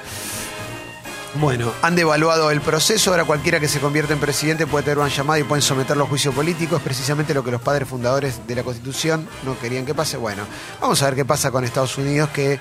Bueno, 1.36 1.72
han 1.82 1.96
devaluado 1.96 2.52
el 2.52 2.60
proceso, 2.60 3.12
ahora 3.12 3.24
cualquiera 3.24 3.62
que 3.62 3.70
se 3.70 3.80
convierta 3.80 4.12
en 4.12 4.20
presidente 4.20 4.68
puede 4.68 4.84
tener 4.84 4.98
una 4.98 5.08
llamada 5.08 5.40
y 5.40 5.44
pueden 5.44 5.62
someterlo 5.62 6.04
a 6.04 6.08
juicio 6.08 6.34
político, 6.34 6.76
es 6.76 6.82
precisamente 6.82 7.34
lo 7.34 7.44
que 7.46 7.52
los 7.52 7.62
padres 7.62 7.88
fundadores 7.88 8.46
de 8.46 8.56
la 8.56 8.64
Constitución 8.64 9.30
no 9.46 9.58
querían 9.58 9.86
que 9.86 9.94
pase. 9.94 10.18
Bueno, 10.18 10.44
vamos 10.82 11.02
a 11.02 11.06
ver 11.06 11.16
qué 11.16 11.26
pasa 11.26 11.52
con 11.52 11.64
Estados 11.64 11.98
Unidos 11.98 12.30
que, 12.30 12.60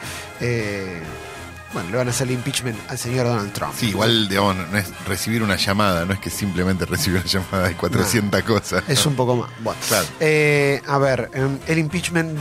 bueno, 1.77 1.91
le 1.91 1.97
van 1.99 2.07
a 2.07 2.11
hacer 2.11 2.27
el 2.29 2.33
impeachment 2.33 2.79
al 2.89 2.97
señor 2.97 3.27
Donald 3.27 3.53
Trump. 3.53 3.75
Sí, 3.77 3.91
igual, 3.91 4.31
digamos, 4.31 4.57
no 4.57 4.79
es 4.79 4.87
recibir 5.07 5.43
una 5.43 5.57
llamada, 5.57 6.07
no 6.07 6.15
es 6.15 6.21
que 6.21 6.31
simplemente 6.31 6.87
recibir 6.87 7.21
una 7.21 7.29
llamada 7.29 7.69
de 7.69 7.75
400 7.75 8.43
cosas. 8.45 8.83
Es 8.89 9.05
un 9.05 9.15
poco 9.15 9.37
más. 9.37 9.51
Bueno, 9.61 9.79
Claro. 9.87 10.07
Eh, 10.21 10.81
a 10.87 10.97
ver, 10.97 11.31
em, 11.35 11.59
el 11.67 11.79
impeachment 11.79 12.39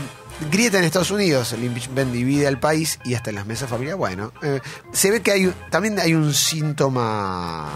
grieta 0.49 0.77
en 0.77 0.85
Estados 0.85 1.11
Unidos, 1.11 1.51
el 1.51 1.65
impeachment 1.65 2.13
divide 2.13 2.47
al 2.47 2.61
país 2.61 2.97
y 3.03 3.13
hasta 3.15 3.29
en 3.31 3.35
las 3.35 3.45
mesas 3.45 3.69
familiares. 3.69 3.97
Bueno, 3.97 4.31
eh, 4.41 4.61
se 4.93 5.11
ve 5.11 5.21
que 5.21 5.31
hay 5.31 5.53
también 5.69 5.99
hay 5.99 6.13
un 6.13 6.33
síntoma. 6.33 7.69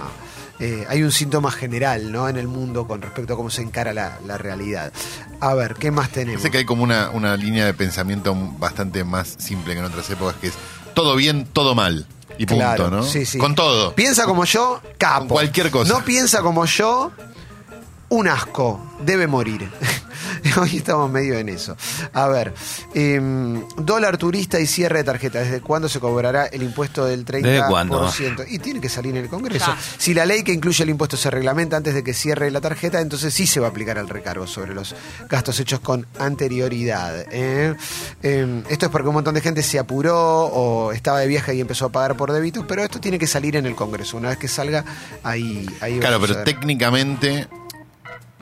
Eh, 0.60 0.86
hay 0.90 1.04
un 1.04 1.12
síntoma 1.12 1.52
general 1.52 2.12
¿no? 2.12 2.28
en 2.30 2.38
el 2.38 2.48
mundo 2.48 2.88
con 2.88 3.02
respecto 3.02 3.34
a 3.34 3.36
cómo 3.36 3.50
se 3.50 3.62
encara 3.62 3.94
la, 3.94 4.20
la 4.26 4.38
realidad. 4.38 4.92
A 5.40 5.54
ver, 5.54 5.76
¿qué 5.76 5.92
más 5.92 6.10
tenemos? 6.10 6.42
Sé 6.42 6.52
que 6.52 6.60
hay 6.60 6.66
como 6.66 6.84
una, 6.84 7.10
una 7.12 7.38
línea 7.38 7.66
de 7.66 7.74
pensamiento 7.74 8.36
bastante 8.58 9.04
más 9.04 9.36
simple 9.40 9.74
que 9.74 9.80
en 9.80 9.86
otras 9.86 10.10
épocas, 10.10 10.36
que 10.42 10.48
es 10.48 10.54
todo 10.94 11.16
bien, 11.16 11.46
todo 11.46 11.76
mal. 11.76 12.06
Y 12.38 12.46
punto, 12.46 12.64
Claro, 12.64 12.90
¿no? 12.90 13.04
sí, 13.04 13.26
sí. 13.26 13.38
Con 13.38 13.54
todo. 13.56 13.94
Piensa 13.96 14.26
como 14.26 14.46
yo, 14.46 14.82
capo. 14.98 15.20
Con 15.20 15.28
cualquier 15.30 15.72
cosa. 15.72 15.92
No 15.94 16.06
piensa 16.06 16.42
como 16.42 16.66
yo, 16.66 17.12
un 18.10 18.28
asco, 18.28 18.80
debe 19.00 19.28
morir. 19.28 19.70
Hoy 20.60 20.78
estamos 20.78 21.10
medio 21.12 21.38
en 21.38 21.50
eso. 21.50 21.76
A 22.14 22.28
ver, 22.28 22.54
em, 22.94 23.64
dólar 23.78 24.18
turista 24.18 24.60
y 24.60 24.68
cierre 24.68 25.00
de 25.00 25.04
tarjeta. 25.04 25.40
¿Desde 25.40 25.62
cuándo 25.62 25.90
se 25.90 26.00
cobrará 26.00 26.46
el 26.46 26.64
impuesto 26.64 27.06
del 27.06 27.26
30%? 27.26 27.42
¿Desde 27.42 27.68
cuándo? 27.68 28.10
Y 28.48 28.60
tiene 28.60 28.82
que 28.82 28.90
salir 28.90 29.16
en 29.16 29.24
el 29.24 29.30
Congreso. 29.30 29.68
Ya. 29.68 29.78
Si 29.98 30.14
la 30.14 30.26
ley 30.26 30.44
que 30.44 30.54
incluye 30.54 30.84
el 30.84 30.90
impuesto 30.90 31.18
se 31.18 31.30
reglamenta 31.30 31.78
antes 31.78 31.94
de 31.94 32.04
que 32.04 32.14
cierre 32.14 32.52
la 32.52 32.62
tarjeta, 32.62 33.02
entonces 33.02 33.34
sí 33.34 33.48
se 33.48 33.60
va 33.60 33.68
a 33.68 33.70
aplicar 33.70 33.98
el 33.98 34.08
recargo 34.10 34.48
sobre 34.48 34.74
los 34.74 34.96
gastos 35.30 35.60
hechos 35.60 35.80
con 35.80 36.06
anterioridad. 36.18 37.26
¿eh? 37.32 37.76
Em, 38.24 38.64
esto 38.70 38.86
es 38.88 38.92
porque 38.92 39.08
un 39.08 39.16
montón 39.16 39.36
de 39.36 39.42
gente 39.42 39.64
se 39.64 39.80
apuró 39.80 40.46
o 40.46 40.92
estaba 40.92 41.20
de 41.20 41.28
viaje 41.28 41.56
y 41.56 41.62
empezó 41.62 41.86
a 41.86 41.90
pagar 41.90 42.16
por 42.16 42.32
débito, 42.32 42.66
pero 42.68 42.84
esto 42.84 43.00
tiene 43.00 43.20
que 43.20 43.28
salir 43.28 43.56
en 43.56 43.66
el 43.66 43.76
Congreso. 43.76 44.18
Una 44.18 44.30
vez 44.30 44.38
que 44.38 44.48
salga, 44.48 44.84
ahí, 45.24 45.66
ahí 45.82 45.94
va 45.94 45.98
a 45.98 46.10
Claro, 46.10 46.22
pero 46.22 46.44
técnicamente, 46.44 47.48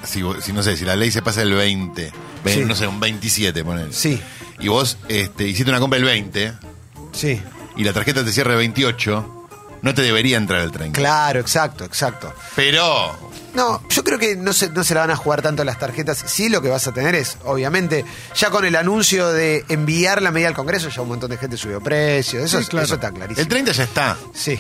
si, 0.04 0.22
si 0.42 0.54
no 0.54 0.64
sé, 0.64 0.78
si 0.78 0.86
la 0.86 0.96
ley 0.96 1.12
se 1.12 1.22
pasa 1.22 1.42
el 1.42 1.54
20, 1.54 2.12
ve- 2.44 2.54
Sí. 2.54 2.62
no 2.66 2.76
sé, 2.76 2.88
un 2.88 3.00
27, 3.00 3.64
poner. 3.64 3.94
Sí, 3.94 4.20
Y 4.60 4.68
vos 4.70 4.98
este, 5.08 5.48
hiciste 5.48 5.70
una 5.70 5.80
compra 5.80 5.98
el 6.00 6.06
20 6.06 6.54
sí. 7.12 7.40
y 7.76 7.84
la 7.84 7.94
tarjeta 7.94 8.24
te 8.26 8.32
cierra 8.32 8.54
el 8.54 8.58
28, 8.60 9.37
no 9.82 9.94
te 9.94 10.02
debería 10.02 10.38
entrar 10.38 10.62
el 10.62 10.72
30. 10.72 10.98
Claro, 10.98 11.40
exacto, 11.40 11.84
exacto. 11.86 12.34
Pero 12.56 13.16
No, 13.54 13.82
yo 13.90 14.04
creo 14.04 14.20
que 14.20 14.36
no 14.36 14.54
se, 14.54 14.70
no 14.70 14.84
se 14.84 14.94
la 14.94 15.02
van 15.02 15.12
a 15.12 15.16
jugar 15.16 15.42
tanto 15.42 15.64
las 15.64 15.80
tarjetas. 15.80 16.24
Sí, 16.28 16.50
lo 16.50 16.62
que 16.62 16.70
vas 16.70 16.86
a 16.88 16.92
tener 16.92 17.16
es, 17.16 17.38
obviamente, 17.46 18.06
ya 18.36 18.50
con 18.52 18.66
el 18.66 18.76
anuncio 18.76 19.30
de 19.32 19.66
enviar 19.70 20.22
la 20.22 20.32
medida 20.32 20.48
al 20.50 20.54
Congreso, 20.54 20.90
ya 20.90 21.02
un 21.02 21.10
montón 21.10 21.30
de 21.32 21.38
gente 21.38 21.58
subió 21.58 21.82
precios. 21.82 22.44
Eso, 22.44 22.62
Sí, 22.62 22.68
claro. 22.68 22.86
eso 22.86 22.96
está 22.96 23.12
clarísimo. 23.12 23.42
el 23.42 23.48
30 23.48 23.72
ya 23.72 23.84
está. 23.84 24.18
Sí. 24.34 24.60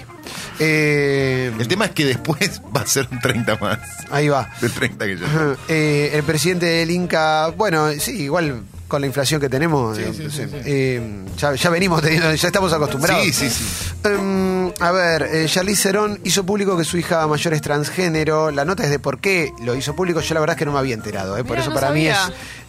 Eh, 0.59 1.51
El 1.59 1.67
tema 1.67 1.85
es 1.85 1.91
que 1.91 2.05
después 2.05 2.61
va 2.75 2.81
a 2.81 2.87
ser 2.87 3.07
un 3.11 3.19
30 3.19 3.57
más. 3.57 3.79
ahí 4.09 4.27
va. 4.29 4.49
Del 4.61 4.71
30 4.71 5.05
que 5.05 5.17
ya 5.17 5.25
Ajá. 5.25 5.55
Eh, 5.67 6.11
el 6.13 6.23
presidente 6.23 6.65
del 6.65 6.89
Inca, 6.91 7.47
bueno, 7.49 7.91
sí, 7.99 8.11
igual 8.23 8.63
con 8.87 9.01
la 9.01 9.07
inflación 9.07 9.41
que 9.41 9.49
tenemos, 9.49 9.97
Sí, 9.97 10.03
eh, 10.03 10.13
sí, 10.15 10.23
no 10.23 10.29
sí, 10.29 10.35
sé, 10.37 10.47
sí. 10.49 10.55
eh, 10.65 11.25
ya, 11.37 11.53
ya 11.55 11.69
venimos 11.69 12.01
teniendo, 12.01 12.33
ya 12.33 12.47
estamos 12.47 12.71
acostumbrados. 12.73 13.23
Sí, 13.25 13.33
sí, 13.33 13.49
sí. 13.49 13.65
Em, 14.03 14.71
a 14.79 14.91
ver, 14.91 15.23
eh, 15.23 15.45
Charlize 15.47 15.83
Theron 15.83 16.19
hizo 16.23 16.45
público 16.45 16.77
que 16.77 16.83
su 16.83 16.97
hija 16.97 17.25
mayor 17.27 17.53
es 17.53 17.61
transgénero. 17.61 18.51
La 18.51 18.63
nota 18.65 18.83
es 18.83 18.89
de 18.89 18.99
por 18.99 19.19
qué 19.19 19.51
lo 19.63 19.75
hizo 19.75 19.95
público. 19.95 20.21
Yo 20.21 20.33
la 20.33 20.39
verdad 20.39 20.55
es 20.55 20.59
que 20.59 20.65
no 20.65 20.71
me 20.71 20.79
había 20.79 20.93
enterado. 20.93 21.37
eh, 21.37 21.43
Por 21.43 21.51
Mira, 21.57 21.61
eso 21.61 21.69
no 21.71 21.75
para 21.75 21.91
mí 21.91 22.07
es, 22.07 22.17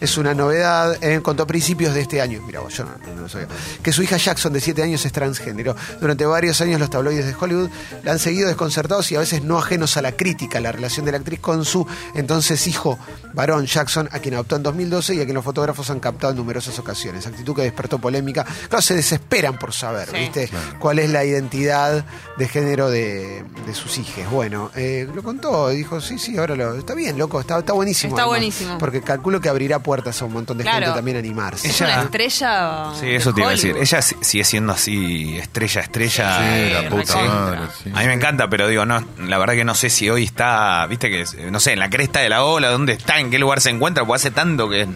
es 0.01 0.17
una 0.17 0.33
novedad. 0.33 0.97
eh, 1.01 1.21
contó 1.21 1.43
a 1.43 1.47
principios 1.47 1.93
de 1.93 2.01
este 2.01 2.19
año. 2.21 2.41
Mira, 2.45 2.59
vos, 2.59 2.73
yo 2.75 2.83
no, 2.85 2.91
no 3.15 3.21
lo 3.21 3.29
sabía. 3.29 3.47
Que 3.81 3.91
su 3.93 4.03
hija 4.03 4.17
Jackson, 4.17 4.51
de 4.53 4.59
7 4.61 4.83
años, 4.83 5.05
es 5.05 5.11
transgénero. 5.11 5.75
Durante 6.01 6.25
varios 6.25 6.59
años 6.61 6.79
los 6.79 6.89
tabloides 6.89 7.25
de 7.25 7.35
Hollywood 7.39 7.69
la 8.03 8.11
han 8.11 8.19
seguido 8.19 8.47
desconcertados 8.47 9.11
y 9.11 9.15
a 9.15 9.19
veces 9.19 9.43
no 9.43 9.57
ajenos 9.57 9.95
a 9.97 10.01
la 10.01 10.11
crítica, 10.13 10.59
la 10.59 10.71
relación 10.71 11.05
de 11.05 11.11
la 11.13 11.17
actriz 11.19 11.39
con 11.39 11.63
su 11.63 11.87
entonces 12.15 12.67
hijo 12.67 12.99
varón 13.33 13.65
Jackson, 13.67 14.09
a 14.11 14.19
quien 14.19 14.33
adoptó 14.33 14.55
en 14.57 14.63
2012 14.63 15.15
y 15.15 15.21
a 15.21 15.23
quien 15.23 15.35
los 15.35 15.43
fotógrafos 15.45 15.89
han 15.89 15.99
captado 15.99 16.08
en 16.09 16.35
numerosas 16.35 16.77
ocasiones. 16.79 17.25
Actitud 17.27 17.55
que 17.55 17.61
despertó 17.63 17.99
polémica. 17.99 18.43
Claro, 18.43 18.81
se 18.81 18.95
desesperan 18.95 19.57
por 19.57 19.73
saber, 19.73 20.09
Sí. 20.09 20.17
¿viste? 20.17 20.49
cuál 20.79 20.99
es 20.99 21.09
la 21.09 21.23
identidad 21.25 22.05
de 22.37 22.47
género 22.47 22.89
de, 22.89 23.43
de 23.65 23.73
sus 23.73 23.97
hijas. 23.97 24.29
Bueno, 24.31 24.71
eh, 24.75 25.07
lo 25.13 25.23
contó, 25.23 25.69
dijo, 25.69 26.01
sí, 26.01 26.17
sí, 26.19 26.37
ahora 26.37 26.55
lo. 26.55 26.75
Está 26.75 26.93
bien, 26.95 27.17
loco, 27.17 27.39
está, 27.39 27.59
está 27.59 27.73
buenísimo. 27.73 28.11
Está 28.13 28.23
además, 28.23 28.37
buenísimo. 28.39 28.77
Porque 28.77 29.01
calculo 29.01 29.39
que 29.41 29.49
abrirá 29.49 29.79
puertas 29.79 30.21
a 30.21 30.25
un 30.25 30.33
montón 30.33 30.57
de 30.57 30.63
Claro. 30.63 30.79
gente 30.85 30.95
también 30.97 31.17
a 31.17 31.19
animarse. 31.19 31.67
Es 31.67 31.81
Ella- 31.81 31.93
una 31.95 32.03
estrella. 32.03 32.91
Sí, 32.99 33.09
eso 33.09 33.33
te 33.33 33.41
iba 33.41 33.49
a 33.49 33.51
decir. 33.51 33.75
Ella 33.79 34.01
si- 34.01 34.15
sigue 34.21 34.43
siendo 34.43 34.73
así, 34.73 35.37
estrella, 35.37 35.81
estrella. 35.81 36.37
Sí, 36.37 36.43
eh, 36.45 36.71
la 36.83 36.89
puta 36.89 37.13
recontra. 37.15 37.33
madre, 37.33 37.59
sí. 37.83 37.91
A 37.93 37.99
mí 38.01 38.07
me 38.07 38.13
encanta, 38.13 38.49
pero 38.49 38.67
digo, 38.67 38.85
no, 38.85 39.03
la 39.19 39.37
verdad 39.37 39.53
que 39.55 39.63
no 39.65 39.75
sé 39.75 39.89
si 39.89 40.09
hoy 40.09 40.23
está, 40.23 40.85
viste 40.87 41.09
que, 41.09 41.25
no 41.51 41.59
sé, 41.59 41.73
en 41.73 41.79
la 41.79 41.89
cresta 41.89 42.19
de 42.19 42.29
la 42.29 42.43
ola, 42.43 42.69
dónde 42.69 42.93
está, 42.93 43.19
en 43.19 43.29
qué 43.29 43.39
lugar 43.39 43.61
se 43.61 43.69
encuentra, 43.69 44.05
porque 44.05 44.17
hace 44.17 44.31
tanto 44.31 44.69
que... 44.69 44.87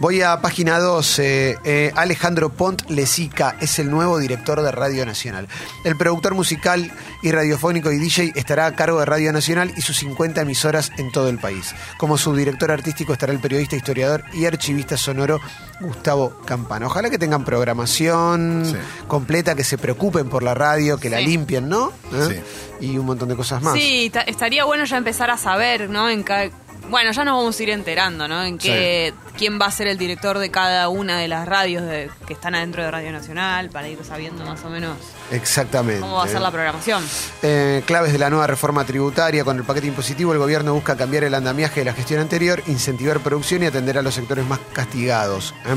Voy 0.00 0.22
a 0.22 0.40
página 0.40 0.78
12. 0.78 1.58
Eh, 1.64 1.92
Alejandro 1.96 2.50
Pont 2.50 2.88
Lesica 2.88 3.56
es 3.60 3.80
el 3.80 3.90
nuevo 3.90 4.18
director 4.18 4.62
de 4.62 4.70
Radio 4.70 5.04
Nacional. 5.04 5.48
El 5.84 5.96
productor 5.96 6.34
musical 6.34 6.92
y 7.20 7.32
radiofónico 7.32 7.90
y 7.90 7.98
DJ 7.98 8.32
estará 8.36 8.66
a 8.66 8.76
cargo 8.76 9.00
de 9.00 9.06
Radio 9.06 9.32
Nacional 9.32 9.72
y 9.76 9.80
sus 9.80 9.96
50 9.98 10.42
emisoras 10.42 10.92
en 10.98 11.10
todo 11.10 11.28
el 11.28 11.38
país. 11.38 11.74
Como 11.96 12.16
subdirector 12.16 12.70
artístico 12.70 13.12
estará 13.12 13.32
el 13.32 13.40
periodista, 13.40 13.74
historiador 13.74 14.22
y 14.34 14.46
archivista 14.46 14.96
sonoro 14.96 15.40
Gustavo 15.80 16.42
Campana. 16.44 16.86
Ojalá 16.86 17.10
que 17.10 17.18
tengan 17.18 17.44
programación 17.44 18.66
Sí. 18.66 18.76
completa, 19.08 19.56
que 19.56 19.64
se 19.64 19.78
preocupen 19.78 20.28
por 20.28 20.44
la 20.44 20.54
radio, 20.54 20.98
que 20.98 21.10
la 21.10 21.18
Sí. 21.18 21.26
limpien, 21.26 21.68
¿no? 21.68 21.92
¿Eh? 22.12 22.40
Y 22.80 22.98
un 22.98 23.06
montón 23.06 23.28
de 23.30 23.34
cosas 23.34 23.60
más. 23.62 23.74
Sí, 23.74 24.10
ta- 24.12 24.20
estaría 24.20 24.64
bueno 24.64 24.84
ya 24.84 24.96
empezar 24.96 25.28
a 25.30 25.36
saber, 25.36 25.90
¿no? 25.90 26.08
En 26.08 26.22
ca- 26.22 26.50
bueno, 26.88 27.12
ya 27.12 27.24
nos 27.24 27.36
vamos 27.36 27.58
a 27.58 27.62
ir 27.62 27.70
enterando, 27.70 28.26
¿no? 28.28 28.42
En 28.44 28.58
qué, 28.58 29.12
quién 29.36 29.58
va 29.60 29.66
a 29.66 29.70
ser 29.70 29.86
el 29.88 29.98
director 29.98 30.38
de 30.38 30.50
cada 30.50 30.88
una 30.88 31.18
de 31.18 31.28
las 31.28 31.46
radios 31.46 31.82
de- 31.84 32.10
que 32.26 32.32
están 32.32 32.54
adentro 32.54 32.82
de 32.82 32.90
Radio 32.90 33.12
Nacional 33.12 33.70
para 33.70 33.88
ir 33.88 33.98
sabiendo 34.04 34.44
más 34.44 34.64
o 34.64 34.70
menos 34.70 34.96
Exactamente. 35.30 36.00
cómo 36.00 36.16
va 36.16 36.24
a 36.24 36.28
ser 36.28 36.40
la 36.40 36.50
programación. 36.50 37.04
Eh, 37.42 37.82
claves 37.86 38.12
de 38.12 38.18
la 38.18 38.30
nueva 38.30 38.46
reforma 38.46 38.84
tributaria. 38.84 39.44
Con 39.44 39.56
el 39.56 39.64
paquete 39.64 39.86
impositivo, 39.86 40.32
el 40.32 40.38
gobierno 40.38 40.74
busca 40.74 40.96
cambiar 40.96 41.24
el 41.24 41.34
andamiaje 41.34 41.80
de 41.80 41.84
la 41.86 41.92
gestión 41.92 42.20
anterior, 42.20 42.62
incentivar 42.66 43.20
producción 43.20 43.62
y 43.62 43.66
atender 43.66 43.98
a 43.98 44.02
los 44.02 44.14
sectores 44.14 44.46
más 44.46 44.58
castigados. 44.72 45.54
¿eh? 45.66 45.74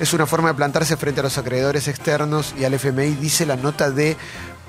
Es 0.00 0.12
una 0.12 0.26
forma 0.26 0.48
de 0.50 0.54
plantarse 0.54 0.96
frente 0.96 1.20
a 1.20 1.24
los 1.24 1.38
acreedores 1.38 1.88
externos 1.88 2.54
y 2.56 2.64
al 2.64 2.72
FMI, 2.74 3.14
dice 3.16 3.44
la 3.46 3.56
nota 3.56 3.90
de 3.90 4.16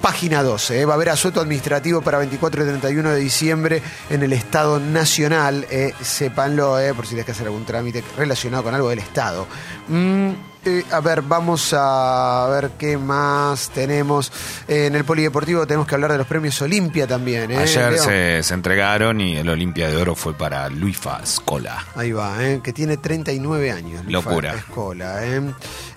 página 0.01 0.43
12. 0.43 0.81
¿eh? 0.81 0.85
Va 0.85 0.93
a 0.93 0.95
haber 0.95 1.09
asueto 1.09 1.41
administrativo 1.41 2.01
para 2.01 2.17
24 2.17 2.63
y 2.63 2.67
31 2.67 3.09
de 3.12 3.19
diciembre 3.19 3.81
en 4.09 4.23
el 4.23 4.33
Estado 4.33 4.79
Nacional. 4.79 5.65
eh, 5.69 5.93
sépanlo, 6.01 6.79
eh, 6.79 6.93
por 6.93 7.05
si 7.05 7.09
tienes 7.09 7.25
que 7.25 7.31
hacer 7.31 7.47
algún 7.47 7.65
trámite 7.65 8.03
relacionado 8.17 8.63
con 8.63 8.73
algo 8.73 8.89
del 8.89 8.99
Estado. 8.99 9.47
Mm, 9.88 10.31
eh, 10.65 10.83
a 10.91 10.99
ver, 10.99 11.21
vamos 11.21 11.73
a 11.77 12.47
ver 12.51 12.71
qué 12.77 12.97
más 12.97 13.69
tenemos. 13.69 14.31
Eh, 14.67 14.87
en 14.87 14.95
el 14.95 15.05
polideportivo 15.05 15.65
tenemos 15.65 15.87
que 15.87 15.95
hablar 15.95 16.11
de 16.11 16.17
los 16.17 16.27
premios 16.27 16.61
Olimpia 16.61 17.07
también. 17.07 17.51
¿eh? 17.51 17.57
Ayer 17.57 17.97
se, 17.97 18.43
se 18.43 18.53
entregaron 18.53 19.21
y 19.21 19.37
el 19.37 19.47
Olimpia 19.49 19.89
de 19.89 19.97
Oro 19.97 20.15
fue 20.15 20.33
para 20.33 20.69
Luifa 20.69 21.25
Scola. 21.25 21.85
Ahí 21.95 22.11
va, 22.11 22.43
¿eh? 22.43 22.61
que 22.63 22.73
tiene 22.73 22.97
39 22.97 23.71
años. 23.71 24.03
Luis 24.03 24.13
Locura. 24.13 24.53
Escola, 24.55 25.25
¿eh? 25.25 25.41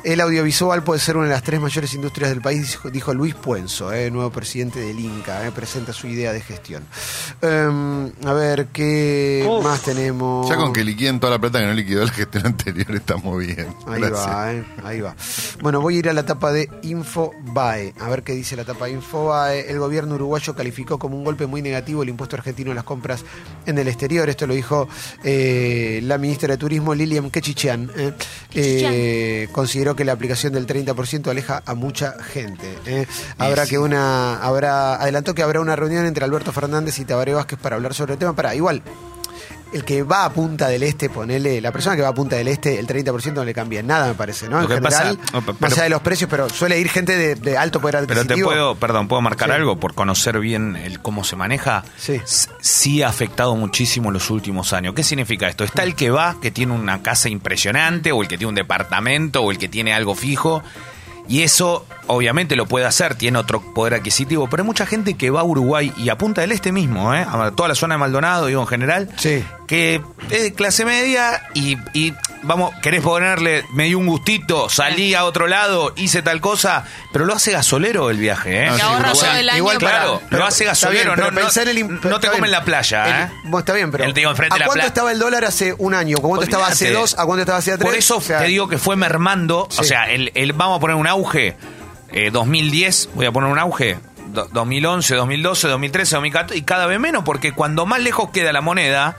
El 0.05 0.21
audiovisual 0.21 0.83
puede 0.83 0.99
ser 0.99 1.17
una 1.17 1.27
de 1.27 1.33
las 1.33 1.45
tres 1.45 1.61
mayores 1.61 1.95
industrias 1.95 2.31
del 2.31 2.41
país, 2.41 2.77
dijo, 2.91 3.15
Luis 3.15 3.35
Puenzo, 3.35 3.93
¿eh? 3.93 4.11
nuevo 4.11 4.31
presidente 4.31 4.81
del 4.81 4.99
Inca, 4.99 5.47
¿eh? 5.47 5.53
presenta 5.53 5.93
su 5.93 6.09
idea 6.09 6.33
de 6.33 6.41
gestión. 6.41 6.83
Em, 7.41 8.11
a 8.27 8.33
ver, 8.33 8.67
¿qué 8.73 9.49
más 9.63 9.83
tenemos? 9.83 10.49
Ya 10.49 10.57
con 10.57 10.73
que 10.73 10.83
liquiden 10.83 11.21
toda 11.21 11.33
la 11.35 11.39
plata 11.39 11.61
que 11.61 11.67
no 11.67 11.73
liquidó 11.73 12.05
la 12.05 12.11
gestión 12.11 12.47
anterior 12.47 12.91
estamos 12.97 13.39
bien. 13.39 13.69
Ahí 13.87 14.01
Gracias. 14.01 14.27
va, 14.27 14.52
¿eh? 14.53 14.65
ahí 14.85 15.01
va. 15.01 15.15
Bueno, 15.61 15.81
voy 15.81 15.97
a 15.97 15.99
ir 15.99 16.09
a 16.09 16.13
la 16.13 16.25
tapa 16.25 16.53
de 16.53 16.69
Infobae. 16.83 17.95
A 18.01 18.09
ver 18.09 18.23
qué 18.23 18.33
dice 18.33 18.57
la 18.57 18.65
tapa 18.65 18.87
de 18.87 18.93
Infobae. 18.93 19.71
El 19.71 19.79
gobierno 19.79 20.15
uruguayo 20.15 20.55
calificó 20.55 20.99
como 20.99 21.17
un 21.17 21.25
golpe 21.25 21.47
muy 21.47 21.63
negativo 21.63 22.03
el 22.03 22.09
impuesto 22.09 22.37
argentino 22.37 22.73
a 22.73 22.75
las 22.75 22.85
compras 22.85 23.25
en 23.67 23.79
el 23.79 23.89
exterior. 23.89 24.29
Esto 24.29 24.47
lo 24.47 24.55
dijo 24.55 24.89
eh, 25.25 26.01
la 26.03 26.19
ministra 26.19 26.49
de 26.49 26.57
Turismo, 26.59 26.95
Lilian 26.95 27.31
Kechichian. 27.31 27.91
¿eh? 27.97 28.13
Eh, 28.55 29.49
consideró 29.53 29.97
que 29.97 30.05
la 30.05 30.13
aplicación 30.13 30.53
del 30.53 30.67
30% 30.67 31.29
aleja 31.29 31.63
a 31.65 31.75
mucha 31.75 32.15
gente. 32.23 32.79
¿eh? 32.87 33.07
Habrá 33.39 33.65
sí. 33.65 33.71
que 33.71 33.79
una. 33.79 34.37
habrá 34.43 34.97
Adelantó 34.97 35.35
que 35.35 35.43
habrá 35.43 35.61
una 35.61 35.77
reunión 35.77 36.07
entre 36.07 36.25
Alberto 36.25 36.53
Fernández 36.53 36.99
y 36.99 37.05
Tabaré 37.05 37.35
Vázquez 37.35 37.59
para 37.59 37.77
hablar 37.77 37.95
sobre 37.95 38.15
el 38.15 38.19
tema. 38.19 38.35
Para, 38.35 38.55
igual 38.55 38.83
el 39.73 39.85
que 39.85 40.03
va 40.03 40.25
a 40.25 40.31
Punta 40.33 40.69
del 40.69 40.83
Este, 40.83 41.09
ponele, 41.11 41.61
la 41.61 41.73
persona 41.73 41.97
que 41.97 42.03
va 42.03 42.09
a 42.09 42.15
Punta 42.15 42.37
del 42.37 42.49
Este, 42.49 42.79
el 42.79 42.87
30% 42.87 43.33
no 43.35 43.45
le 43.45 43.55
cambia 43.55 43.83
nada, 43.83 44.09
me 44.09 44.15
parece, 44.15 44.49
¿no? 44.49 44.61
En 44.61 44.67
que 44.69 44.75
general, 44.75 45.17
pasa- 45.19 45.33
no, 45.33 45.41
pero- 45.43 45.57
más 45.61 45.73
allá 45.73 45.83
de 45.85 45.89
los 45.91 46.03
precios, 46.03 46.29
pero 46.31 46.49
suele 46.49 46.79
ir 46.79 46.89
gente 46.89 47.17
de, 47.17 47.35
de 47.35 47.57
alto 47.57 47.81
poder 47.81 48.05
Pero 48.07 48.21
adquisitivo. 48.21 48.49
te 48.51 48.55
puedo, 48.55 48.75
perdón, 48.77 49.09
puedo 49.09 49.23
marcar 49.23 49.49
Sí. 49.49 49.55
algo 49.55 49.79
por 49.81 49.95
conocer 49.95 50.39
bien 50.41 50.77
el 50.77 51.01
cómo 51.01 51.25
se 51.25 51.37
maneja. 51.37 51.85
Sí. 51.97 52.21
Sí 52.61 53.03
ha 53.03 53.09
afectado 53.09 53.57
muchísimo 53.57 54.09
en 54.11 54.15
los 54.15 54.31
últimos 54.31 54.73
años. 54.73 54.95
¿Qué 54.95 55.03
significa 55.05 55.49
esto? 55.49 55.65
Está 55.65 55.83
el 55.83 55.95
que 55.95 56.11
va, 56.11 56.37
que 56.41 56.51
tiene 56.51 56.73
una 56.73 57.03
casa 57.03 57.29
impresionante, 57.29 58.13
o 58.13 58.23
el 58.23 58.29
que 58.29 58.37
tiene 58.39 58.49
un 58.51 58.55
departamento, 58.55 59.43
o 59.43 59.51
el 59.51 59.59
que 59.59 59.69
tiene 59.69 59.93
algo 59.95 60.15
fijo. 60.15 60.63
Y 61.29 61.43
eso, 61.43 61.87
obviamente, 62.09 62.57
lo 62.57 62.67
puede 62.67 62.85
hacer, 62.85 63.15
tiene 63.15 63.39
otro 63.39 63.61
poder 63.75 63.95
adquisitivo. 63.95 64.49
Pero 64.51 64.63
hay 64.63 64.67
mucha 64.67 64.87
gente 64.87 65.15
que 65.15 65.31
va 65.31 65.41
a 65.41 65.45
Uruguay 65.45 65.93
y 65.97 66.09
a 66.09 66.19
Punta 66.19 66.41
del 66.41 66.53
Este 66.53 66.73
mismo, 66.73 67.15
¿eh? 67.15 67.25
a 67.27 67.53
toda 67.53 67.69
la 67.69 67.75
zona 67.75 67.95
de 67.95 67.99
Maldonado, 68.01 68.47
digo 68.47 68.61
en 68.61 68.67
general, 68.67 69.09
Sí. 69.17 69.43
que 69.67 70.01
es 70.31 70.43
de 70.43 70.53
clase 70.53 70.85
media 70.85 71.43
y, 71.55 71.79
y, 71.95 72.13
vamos, 72.43 72.75
querés 72.83 73.03
ponerle, 73.03 73.65
me 73.73 73.85
dio 73.85 73.99
un 73.99 74.07
gustito, 74.07 74.69
salí 74.69 75.15
a 75.15 75.25
otro 75.25 75.47
lado, 75.47 75.93
hice 75.97 76.23
tal 76.23 76.41
cosa, 76.41 76.85
pero 77.13 77.25
lo 77.25 77.35
hace 77.35 77.53
gasolero 77.53 78.11
el 78.11 78.19
viaje, 78.19 78.65
¿eh? 78.65 78.67
Ah, 78.69 78.73
Que 78.73 78.77
sí, 78.77 78.83
ahorra 78.83 79.13
todo 79.13 79.33
el 79.33 79.49
año. 79.49 79.59
igual 79.59 79.79
para- 79.79 79.91
Claro, 79.99 80.23
Pero- 80.29 80.39
lo 80.41 80.47
hace 80.47 80.65
bien, 80.65 80.71
gasolero, 80.71 81.13
pero 81.15 81.31
no, 81.31 81.41
no, 81.41 81.49
el 81.49 81.79
imp- 81.79 82.01
no 82.05 82.21
te 82.21 82.29
comen 82.29 82.51
la 82.51 82.65
playa, 82.65 83.07
¿eh? 83.07 83.23
El- 83.23 83.41
bueno, 83.51 83.59
está 83.61 83.73
bien, 83.75 83.91
pero. 83.91 84.05
El 84.05 84.15
digo, 84.15 84.31
enfrente 84.31 84.55
¿A 84.55 84.59
la 84.59 84.65
cuánto 84.67 84.75
playa. 84.75 84.89
estaba 84.89 85.13
el 85.13 85.19
dólar 85.19 85.45
hace 85.45 85.75
un 85.79 85.95
año? 85.95 86.17
¿A 86.19 86.21
cuánto 86.21 86.45
estaba 86.45 86.67
hace 86.67 86.87
Olvídate. 86.87 87.01
dos? 87.01 87.19
¿A 87.19 87.25
cuánto 87.27 87.41
estaba 87.43 87.59
hace 87.59 87.71
tres? 87.73 87.85
Por 87.85 87.95
eso 87.95 88.17
O 88.17 88.21
sea, 88.21 88.39
te 88.41 88.47
digo 88.47 88.69
que 88.69 88.79
fue 88.79 88.97
mermando, 88.97 89.67
Sí. 89.71 89.81
o 89.81 89.85
sea, 89.85 90.11
el, 90.11 90.33
el- 90.35 90.53
vamos 90.53 90.79
a 90.79 90.81
poner 90.81 90.97
un 90.97 91.07
auge, 91.07 91.57
eh, 92.13 92.31
2010, 92.33 93.09
voy 93.15 93.27
a 93.27 93.33
poner 93.33 93.51
un 93.51 93.59
auge, 93.59 93.99
do- 94.29 94.49
2011, 94.53 95.15
2012, 95.15 95.69
2013, 95.69 96.17
2014, 96.17 96.59
y 96.59 96.63
cada 96.63 96.87
vez 96.87 96.99
menos, 97.01 97.23
porque 97.25 97.53
cuando 97.53 97.87
más 97.87 98.01
lejos 98.01 98.31
queda 98.31 98.53
la 98.53 98.61
moneda, 98.61 99.17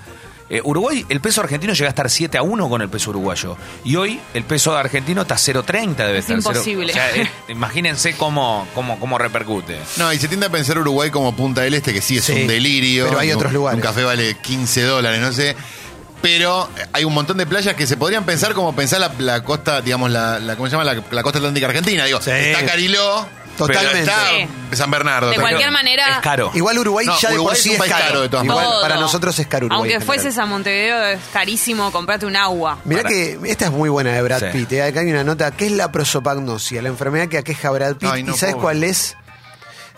eh, 0.49 0.61
Uruguay, 0.63 1.05
el 1.09 1.19
peso 1.21 1.41
argentino 1.41 1.73
llega 1.73 1.87
a 1.87 1.89
estar 1.89 2.09
7 2.09 2.37
a 2.37 2.41
1 2.43 2.69
con 2.69 2.81
el 2.81 2.89
peso 2.89 3.09
uruguayo. 3.11 3.57
Y 3.83 3.95
hoy 3.95 4.19
el 4.33 4.43
peso 4.43 4.75
argentino 4.77 5.23
está 5.23 5.35
0,30 5.35 5.95
debe 5.95 6.19
Es 6.19 6.29
estar. 6.29 6.37
cero- 6.41 6.51
imposible. 6.55 6.91
o 6.91 6.95
sea, 6.95 7.15
eh, 7.15 7.29
imagínense 7.49 8.15
cómo, 8.15 8.67
cómo, 8.75 8.99
cómo 8.99 9.17
repercute. 9.17 9.77
No, 9.97 10.11
y 10.13 10.17
se 10.19 10.27
tiende 10.27 10.45
a 10.47 10.49
pensar 10.49 10.77
Uruguay 10.77 11.09
como 11.09 11.35
Punta 11.35 11.61
del 11.61 11.73
Este, 11.73 11.93
que 11.93 12.01
sí 12.01 12.17
es 12.17 12.25
Sí, 12.25 12.33
un 12.33 12.47
delirio. 12.47 13.05
pero 13.07 13.19
hay 13.19 13.29
Un- 13.31 13.35
otros 13.37 13.53
lugares. 13.53 13.75
Un 13.77 13.81
café 13.81 14.03
vale 14.03 14.35
15 14.37 14.81
dólares, 14.83 15.19
no 15.21 15.31
sé. 15.31 15.55
Pero 16.21 16.69
hay 16.93 17.03
un 17.03 17.13
montón 17.13 17.37
de 17.37 17.45
playas 17.45 17.75
que 17.75 17.85
se 17.85 17.97
podrían 17.97 18.23
pensar 18.23 18.53
como 18.53 18.73
pensar 18.73 19.01
la, 19.01 19.11
la 19.19 19.43
costa, 19.43 19.81
digamos, 19.81 20.09
la, 20.09 20.39
la- 20.39 20.55
¿cómo 20.55 20.67
se 20.67 20.71
llama? 20.71 20.85
La, 20.85 21.01
la 21.11 21.21
costa 21.23 21.39
atlántica 21.39 21.67
argentina. 21.67 22.05
Digo, 22.05 22.21
Sí. 22.21 22.31
está 22.31 22.65
Cariló, 22.65 23.27
Totalmente. 23.57 23.91
pero 23.91 24.11
está 24.11 24.27
Sí. 24.71 24.75
San 24.77 24.89
Bernardo. 24.91 25.27
De 25.29 25.35
Pero- 25.35 25.43
cualquier 25.47 25.71
manera, 25.71 26.07
Es 26.09 26.17
caro. 26.19 26.51
Igual 26.53 26.79
Uruguay 26.79 27.05
No, 27.05 27.19
ya 27.19 27.29
de 27.29 27.35
Uruguay 27.35 27.55
por 27.55 27.61
sí 27.61 27.69
es 27.69 27.75
es 27.75 27.79
un 27.79 27.79
país 27.79 27.91
caro. 27.93 28.05
caro, 28.07 28.21
de 28.21 28.29
todas 28.29 28.45
Igual, 28.45 28.65
todo. 28.65 28.81
para 28.81 28.95
nosotros 28.97 29.39
es 29.39 29.47
caro 29.47 29.65
Uruguay. 29.67 29.77
Aunque 29.79 29.93
en 29.95 30.01
general. 30.01 30.21
fueses 30.23 30.37
a 30.39 30.45
Montevideo, 30.45 31.03
es 31.05 31.19
carísimo 31.31 31.91
comprarte 31.91 32.25
un 32.25 32.35
agua. 32.35 32.79
Mirá 32.85 33.03
Para- 33.03 33.13
que 33.13 33.39
esta 33.45 33.65
es 33.65 33.71
muy 33.71 33.89
buena 33.89 34.11
de 34.11 34.21
Brad 34.21 34.39
Sí. 34.39 34.45
Pitt. 34.51 34.71
¿eh? 34.73 34.83
Acá 34.83 35.01
hay 35.01 35.11
una 35.11 35.23
nota. 35.23 35.51
¿Qué 35.51 35.67
es 35.67 35.71
la 35.73 35.91
prosopagnosia? 35.91 36.81
La 36.81 36.89
enfermedad 36.89 37.27
que 37.27 37.37
aqueja 37.37 37.67
a 37.67 37.71
Brad 37.71 37.95
Pitt. 37.97 38.09
Ay, 38.11 38.23
no, 38.23 38.33
¿Y 38.33 38.37
sabes 38.37 38.55
pobre. 38.55 38.63
cuál 38.63 38.83
es? 38.83 39.15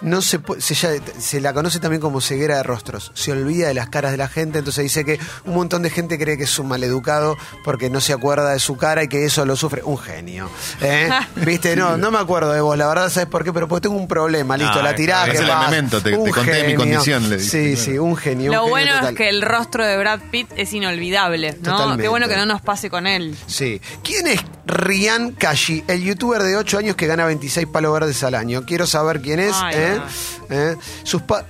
No 0.01 0.21
se, 0.21 0.39
se, 0.59 0.73
ya- 0.75 0.89
se 1.19 1.39
la 1.39 1.53
conoce 1.53 1.79
también 1.79 2.01
como 2.01 2.19
ceguera 2.21 2.57
de 2.57 2.63
rostros. 2.63 3.11
Se 3.15 3.31
olvida 3.31 3.67
de 3.69 3.73
las 3.73 3.89
caras 3.89 4.11
de 4.11 4.17
la 4.17 4.27
gente. 4.27 4.59
Entonces 4.59 4.83
dice 4.83 5.05
que 5.05 5.19
un 5.45 5.53
montón 5.55 5.81
de 5.83 5.89
gente 5.89 6.19
cree 6.19 6.37
que 6.37 6.43
es 6.43 6.59
un 6.59 6.67
maleducado 6.67 7.37
porque 7.63 7.89
no 7.89 8.01
se 8.01 8.11
acuerda 8.13 8.51
de 8.51 8.59
su 8.59 8.75
cara 8.77 9.03
y 9.03 9.07
que 9.07 9.25
eso 9.25 9.45
lo 9.45 9.55
sufre. 9.55 9.81
Un 9.83 9.97
genio. 9.97 10.49
¿eh? 10.81 11.09
¿Viste? 11.37 11.75
No, 11.75 11.95
no 11.97 12.11
me 12.11 12.19
acuerdo 12.19 12.51
de 12.51 12.61
vos. 12.61 12.77
La 12.77 12.87
verdad, 12.87 13.09
¿sabes 13.09 13.29
por 13.29 13.43
qué? 13.43 13.53
Pero 13.53 13.67
porque 13.67 13.83
tengo 13.87 13.95
un 13.95 14.07
problema. 14.07 14.57
Listo, 14.57 14.79
Ah, 14.79 14.83
la 14.83 14.95
tirás. 14.95 15.27
es 15.29 15.33
¿qué 15.35 15.39
el 15.45 15.49
elemento, 15.49 16.01
te- 16.01 16.11
te 16.17 16.31
conté 16.31 16.63
mi 16.67 16.75
condición, 16.75 17.29
le 17.29 17.39
Sí, 17.39 17.77
sí, 17.77 17.97
un 17.97 18.17
genio. 18.17 18.51
un 18.51 18.55
Lo 18.57 18.61
genio 18.63 18.69
bueno 18.71 18.93
total. 18.95 19.09
es 19.13 19.17
que 19.17 19.29
el 19.29 19.41
rostro 19.41 19.85
de 19.85 19.97
Brad 19.97 20.19
Pitt 20.29 20.49
es 20.57 20.73
inolvidable, 20.73 21.53
¿no? 21.61 21.71
Totalmente. 21.71 22.03
Qué 22.03 22.09
bueno 22.09 22.27
que 22.27 22.35
no 22.35 22.45
nos 22.45 22.61
pase 22.61 22.89
con 22.89 23.07
él. 23.07 23.35
Sí. 23.47 23.81
¿Quién 24.03 24.27
es 24.27 24.41
Rian 24.65 25.31
Kashi, 25.31 25.83
el 25.87 26.01
youtuber 26.03 26.41
de 26.43 26.57
8 26.57 26.79
años 26.79 26.95
que 26.95 27.07
gana 27.07 27.25
26 27.25 27.67
palos 27.67 27.93
verdes 27.93 28.23
al 28.23 28.35
año? 28.35 28.65
Quiero 28.65 28.85
saber 28.87 29.21
quién 29.21 29.39
es. 29.39 29.55
Ay, 29.55 29.75
¿eh? 29.77 29.84
No. 29.93 30.55
¿Eh? 30.55 30.77
Sus 31.03 31.21
pa- 31.21 31.45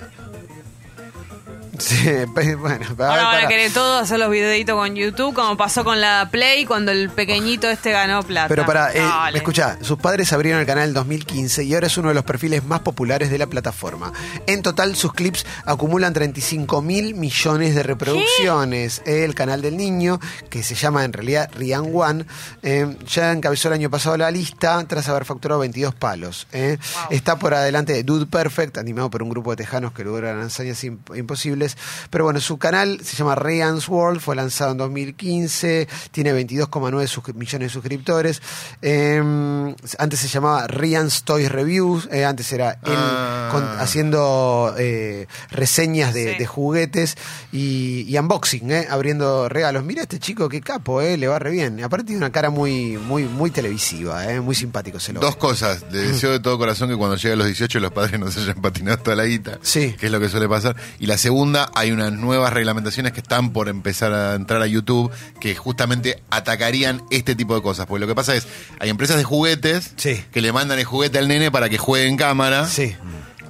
Sí, 1.78 1.96
pe- 2.34 2.54
bueno, 2.54 2.86
para- 2.96 3.10
Ahora 3.10 3.22
van 3.24 3.32
para- 3.34 3.44
a 3.46 3.48
querer 3.48 3.72
todos 3.72 4.02
hacer 4.02 4.18
los 4.18 4.30
videitos 4.30 4.74
con 4.76 4.94
YouTube, 4.94 5.34
como 5.34 5.56
pasó 5.56 5.84
con 5.84 6.00
la 6.00 6.28
Play 6.30 6.64
cuando 6.64 6.92
el 6.92 7.10
pequeñito 7.10 7.68
este 7.68 7.90
ganó 7.92 8.22
plata. 8.22 8.48
Pero 8.48 8.64
para, 8.66 8.92
eh, 8.92 9.00
Dale. 9.00 9.38
escucha, 9.38 9.78
sus 9.82 9.98
padres 9.98 10.32
abrieron 10.32 10.60
el 10.60 10.66
canal 10.66 10.88
en 10.88 10.94
2015 10.94 11.64
y 11.64 11.74
ahora 11.74 11.86
es 11.86 11.96
uno 11.98 12.08
de 12.08 12.14
los 12.14 12.24
perfiles 12.24 12.64
más 12.64 12.80
populares 12.80 13.30
de 13.30 13.38
la 13.38 13.46
plataforma. 13.46 14.12
En 14.46 14.62
total, 14.62 14.96
sus 14.96 15.12
clips 15.12 15.44
acumulan 15.64 16.12
35 16.12 16.82
mil 16.82 17.14
millones 17.14 17.74
de 17.74 17.82
reproducciones. 17.82 19.02
El 19.06 19.34
canal 19.34 19.62
del 19.62 19.76
niño, 19.76 20.20
que 20.50 20.62
se 20.62 20.74
llama 20.74 21.04
en 21.04 21.12
realidad 21.12 21.50
Rian 21.54 21.90
One, 21.94 22.24
eh, 22.62 22.96
ya 23.08 23.32
encabezó 23.32 23.68
el 23.68 23.74
año 23.74 23.90
pasado 23.90 24.16
la 24.16 24.30
lista 24.30 24.84
tras 24.86 25.08
haber 25.08 25.24
facturado 25.24 25.60
22 25.60 25.94
palos. 25.94 26.46
eh. 26.52 26.78
Está 27.10 27.36
por 27.38 27.54
adelante 27.54 27.92
de 27.92 28.02
Dude 28.02 28.26
Perfect, 28.26 28.78
animado 28.78 29.10
por 29.10 29.22
un 29.22 29.28
grupo 29.30 29.50
de 29.50 29.56
tejanos 29.56 29.92
que 29.92 30.04
logran 30.04 30.40
hazañas 30.40 30.82
imp- 30.84 31.16
imposibles. 31.16 31.65
Pero 32.10 32.24
bueno, 32.24 32.40
su 32.40 32.58
canal 32.58 33.00
se 33.02 33.16
llama 33.16 33.34
Rian's 33.34 33.88
World, 33.88 34.20
fue 34.20 34.36
lanzado 34.36 34.72
en 34.72 34.78
2015, 34.78 35.88
tiene 36.10 36.32
22,9 36.32 37.06
sus- 37.06 37.34
millones 37.34 37.68
de 37.68 37.72
suscriptores. 37.72 38.42
Eh, 38.82 39.74
antes 39.98 40.20
se 40.20 40.28
llamaba 40.28 40.66
Rian's 40.66 41.24
Toys 41.24 41.50
Reviews, 41.50 42.08
eh, 42.12 42.24
antes 42.24 42.52
era 42.52 42.72
él 42.84 42.94
Ah. 42.96 43.48
con- 43.52 43.66
haciendo 43.80 44.74
eh, 44.78 45.26
reseñas 45.50 46.12
de, 46.14 46.32
Sí. 46.32 46.38
de 46.38 46.46
juguetes 46.46 47.16
y, 47.52 48.04
y 48.08 48.18
unboxing, 48.18 48.70
eh, 48.70 48.86
abriendo 48.90 49.48
regalos. 49.48 49.84
Mira 49.84 50.02
este 50.02 50.18
chico, 50.18 50.48
qué 50.48 50.60
capo, 50.60 51.00
eh, 51.00 51.16
le 51.16 51.28
va 51.28 51.38
re 51.38 51.50
bien. 51.50 51.82
Aparte 51.82 52.06
tiene 52.06 52.18
una 52.18 52.30
cara 52.30 52.50
muy, 52.50 52.96
muy, 52.98 53.24
muy 53.24 53.50
televisiva, 53.50 54.30
eh, 54.30 54.40
muy 54.40 54.54
simpático 54.54 55.00
se 55.00 55.12
lo 55.12 55.20
ve. 55.20 55.26
Dos 55.26 55.36
cosas. 55.36 55.84
Le 55.90 55.98
deseo 55.98 56.30
de 56.32 56.40
todo 56.40 56.58
corazón 56.58 56.88
que 56.88 56.96
cuando 56.96 57.16
llegue 57.16 57.32
a 57.32 57.36
los 57.36 57.46
18 57.46 57.80
los 57.80 57.92
padres 57.92 58.18
no 58.20 58.30
se 58.30 58.40
hayan 58.40 58.60
patinado 58.60 58.98
toda 58.98 59.16
la 59.16 59.24
guita. 59.24 59.58
Sí. 59.62 59.94
Que 59.98 60.06
es 60.06 60.12
lo 60.12 60.20
que 60.20 60.28
suele 60.28 60.48
pasar. 60.48 60.76
Y 60.98 61.06
la 61.06 61.16
segunda, 61.18 61.55
hay 61.74 61.90
unas 61.92 62.12
nuevas 62.12 62.52
reglamentaciones 62.52 63.12
que 63.12 63.20
están 63.20 63.52
por 63.52 63.68
empezar 63.68 64.12
a 64.12 64.34
entrar 64.34 64.60
a 64.62 64.66
YouTube 64.66 65.10
que 65.40 65.54
justamente 65.54 66.22
atacarían 66.30 67.02
este 67.10 67.34
tipo 67.34 67.54
de 67.54 67.62
cosas. 67.62 67.86
Porque 67.86 68.00
lo 68.00 68.06
que 68.06 68.14
pasa 68.14 68.34
es, 68.34 68.46
hay 68.80 68.90
empresas 68.90 69.16
de 69.16 69.24
juguetes 69.24 69.92
Sí. 69.96 70.22
que 70.32 70.40
le 70.40 70.52
mandan 70.52 70.78
el 70.78 70.84
juguete 70.84 71.18
al 71.18 71.28
nene 71.28 71.50
para 71.50 71.68
que 71.68 71.78
juegue 71.78 72.06
en 72.06 72.16
cámara. 72.16 72.66
Sí. 72.66 72.94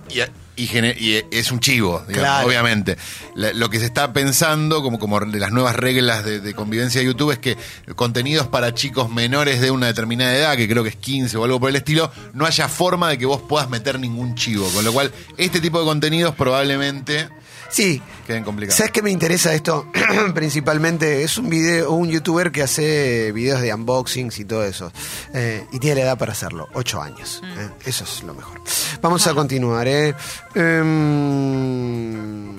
Y, 0.09 0.21
y 0.63 0.67
gene- 0.69 0.97
y 0.99 1.21
es 1.33 1.51
un 1.53 1.61
chivo, 1.61 1.99
digamos, 2.09 2.15
Claro. 2.31 2.47
obviamente. 2.49 2.97
La- 3.35 3.53
lo 3.53 3.69
que 3.69 3.79
se 3.81 3.85
está 3.85 4.13
pensando, 4.15 4.83
como, 4.83 4.99
como 4.99 5.21
de 5.21 5.39
las 5.41 5.51
nuevas 5.51 5.75
reglas 5.77 6.25
de, 6.25 6.41
de 6.41 6.55
convivencia 6.55 7.01
de 7.01 7.07
YouTube, 7.09 7.33
es 7.33 7.39
que 7.39 7.57
contenidos 7.97 8.47
para 8.47 8.73
chicos 8.73 9.11
menores 9.11 9.61
de 9.61 9.71
una 9.71 9.87
determinada 9.89 10.35
edad, 10.35 10.57
que 10.57 10.67
creo 10.69 10.83
que 10.83 10.89
es 10.91 10.97
15 10.97 11.37
o 11.37 11.45
algo 11.45 11.61
por 11.61 11.69
el 11.71 11.77
estilo, 11.77 12.11
no 12.33 12.47
haya 12.47 12.69
forma 12.69 13.11
de 13.11 13.19
que 13.19 13.27
vos 13.27 13.43
puedas 13.47 13.69
meter 13.69 13.99
ningún 14.01 14.35
chivo. 14.37 14.67
Con 14.71 14.85
lo 14.85 14.93
cual, 14.93 15.13
este 15.37 15.61
tipo 15.61 15.79
de 15.81 15.85
contenidos 15.85 16.35
probablemente 16.37 17.29
Sí. 17.69 18.01
queden 18.27 18.45
complicados. 18.45 18.77
¿Sabes 18.77 18.93
qué 18.93 19.03
me 19.03 19.11
interesa 19.11 19.53
esto? 19.55 19.87
Principalmente 20.35 21.23
es 21.23 21.37
un 21.39 21.49
video, 21.51 21.93
un 21.93 22.09
youtuber 22.09 22.53
que 22.53 22.63
hace 22.63 23.33
videos 23.33 23.61
de 23.61 23.73
unboxings 23.75 24.39
y 24.39 24.45
todo 24.45 24.65
eso. 24.65 24.93
Eh, 25.35 25.65
y 25.73 25.79
tiene 25.79 25.97
la 25.97 26.03
edad 26.09 26.19
para 26.19 26.33
hacerlo, 26.33 26.69
8 26.75 27.03
años. 27.03 27.43
eh. 27.45 27.69
Eso 27.85 28.05
es 28.05 28.23
lo 28.23 28.35
mejor. 28.35 28.61
Vamos 29.01 29.27
a 29.27 29.35
continuar. 29.35 29.87
eh. 29.89 30.15
Em, 30.55 32.57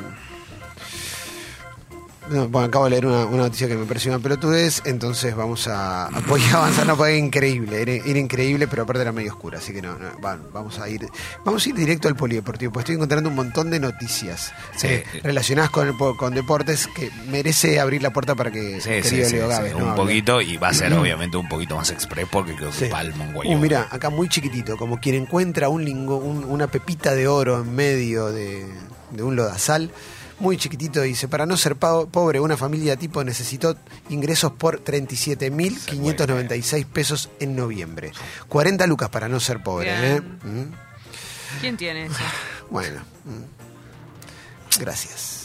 No, 2.30 2.48
bueno, 2.50 2.68
acabo 2.68 2.86
de 2.86 2.92
leer 2.92 3.06
una, 3.06 3.26
una 3.26 3.44
noticia 3.44 3.68
que 3.68 3.76
me 3.76 3.86
pareció 3.86 4.12
una 4.12 4.22
pelotudez, 4.22 4.82
entonces 4.86 5.36
vamos 5.36 5.68
a, 5.68 6.10
voy 6.28 6.42
a 6.52 6.54
avanzar, 6.58 6.86
no, 6.86 6.96
porque 6.98 7.14
era 7.16 7.26
increíble, 7.26 7.82
era, 7.82 7.92
era 7.94 8.20
increíble, 8.20 8.68
pero 8.68 8.84
aparte 8.84 9.02
era 9.02 9.12
medio 9.12 9.32
oscura, 9.34 9.60
así 9.60 9.72
que 9.74 9.82
no, 9.82 9.98
no, 9.98 10.10
va- 10.24 10.38
vamos 10.54 10.80
a 10.80 10.90
ir, 10.90 11.08
vamos 11.46 11.66
a 11.66 11.70
ir 11.70 11.76
directo 11.76 12.08
al 12.08 12.16
polideportivo, 12.16 12.72
pues 12.74 12.84
estoy 12.84 12.96
encontrando 12.96 13.30
un 13.30 13.36
montón 13.36 13.70
de 13.70 13.80
noticias 13.80 14.52
Sí. 14.76 14.88
eh, 14.88 15.06
relacionadas 15.24 15.70
con, 15.72 15.96
con 16.18 16.34
deportes 16.34 16.88
que 16.88 17.10
merece 17.30 17.80
abrir 17.80 18.02
la 18.02 18.12
puerta 18.12 18.36
para 18.36 18.52
que 18.52 18.82
Sí, 18.82 18.90
querido 18.90 19.30
sí, 19.30 19.36
Leo 19.36 19.46
sí, 19.46 19.50
Gávez, 19.50 19.76
¿no? 19.78 19.86
un 19.86 19.96
poquito 19.96 20.42
y 20.42 20.58
va 20.58 20.70
a 20.70 20.74
ser 20.74 20.94
obviamente 20.94 21.38
un 21.38 21.48
poquito 21.48 21.76
más 21.76 21.90
express 21.92 22.28
porque 22.32 22.56
creo 22.56 22.72
que 22.72 22.88
palma 22.88 23.24
un 23.24 23.38
Uh, 23.38 23.58
mira, 23.60 23.88
acá 23.92 24.10
muy 24.10 24.28
chiquitito, 24.30 24.76
como 24.78 25.00
quien 25.00 25.16
encuentra 25.16 25.70
un 25.70 25.86
lingo, 25.86 26.18
un- 26.18 26.44
una 26.44 26.68
pepita 26.68 27.14
de 27.14 27.28
oro 27.28 27.62
en 27.62 27.74
medio 27.76 28.28
de, 28.32 28.66
de 29.12 29.24
un 29.24 29.36
lodazal. 29.36 29.92
Muy 30.40 30.58
chiquitito 30.58 31.02
dice, 31.02 31.28
para 31.28 31.48
no 31.48 31.58
ser 31.58 31.78
pobre, 31.78 32.40
una 32.40 32.58
familia 32.58 32.96
tipo 32.96 33.24
necesitó 33.24 33.76
ingresos 34.10 34.52
por 34.52 34.84
37.596 34.84 36.86
pesos 36.86 37.32
en 37.40 37.56
noviembre. 37.56 38.12
40 38.48 38.86
lucas 38.86 39.10
para 39.10 39.28
no 39.28 39.40
ser 39.40 39.64
pobre, 39.64 40.16
¿eh? 40.16 40.22
Mm, 40.22 40.66
¿Quién 41.62 41.78
tiene 41.78 42.06
eso? 42.06 42.20
Bueno, 42.70 43.00
mm. 43.24 44.82
gracias. 44.82 45.37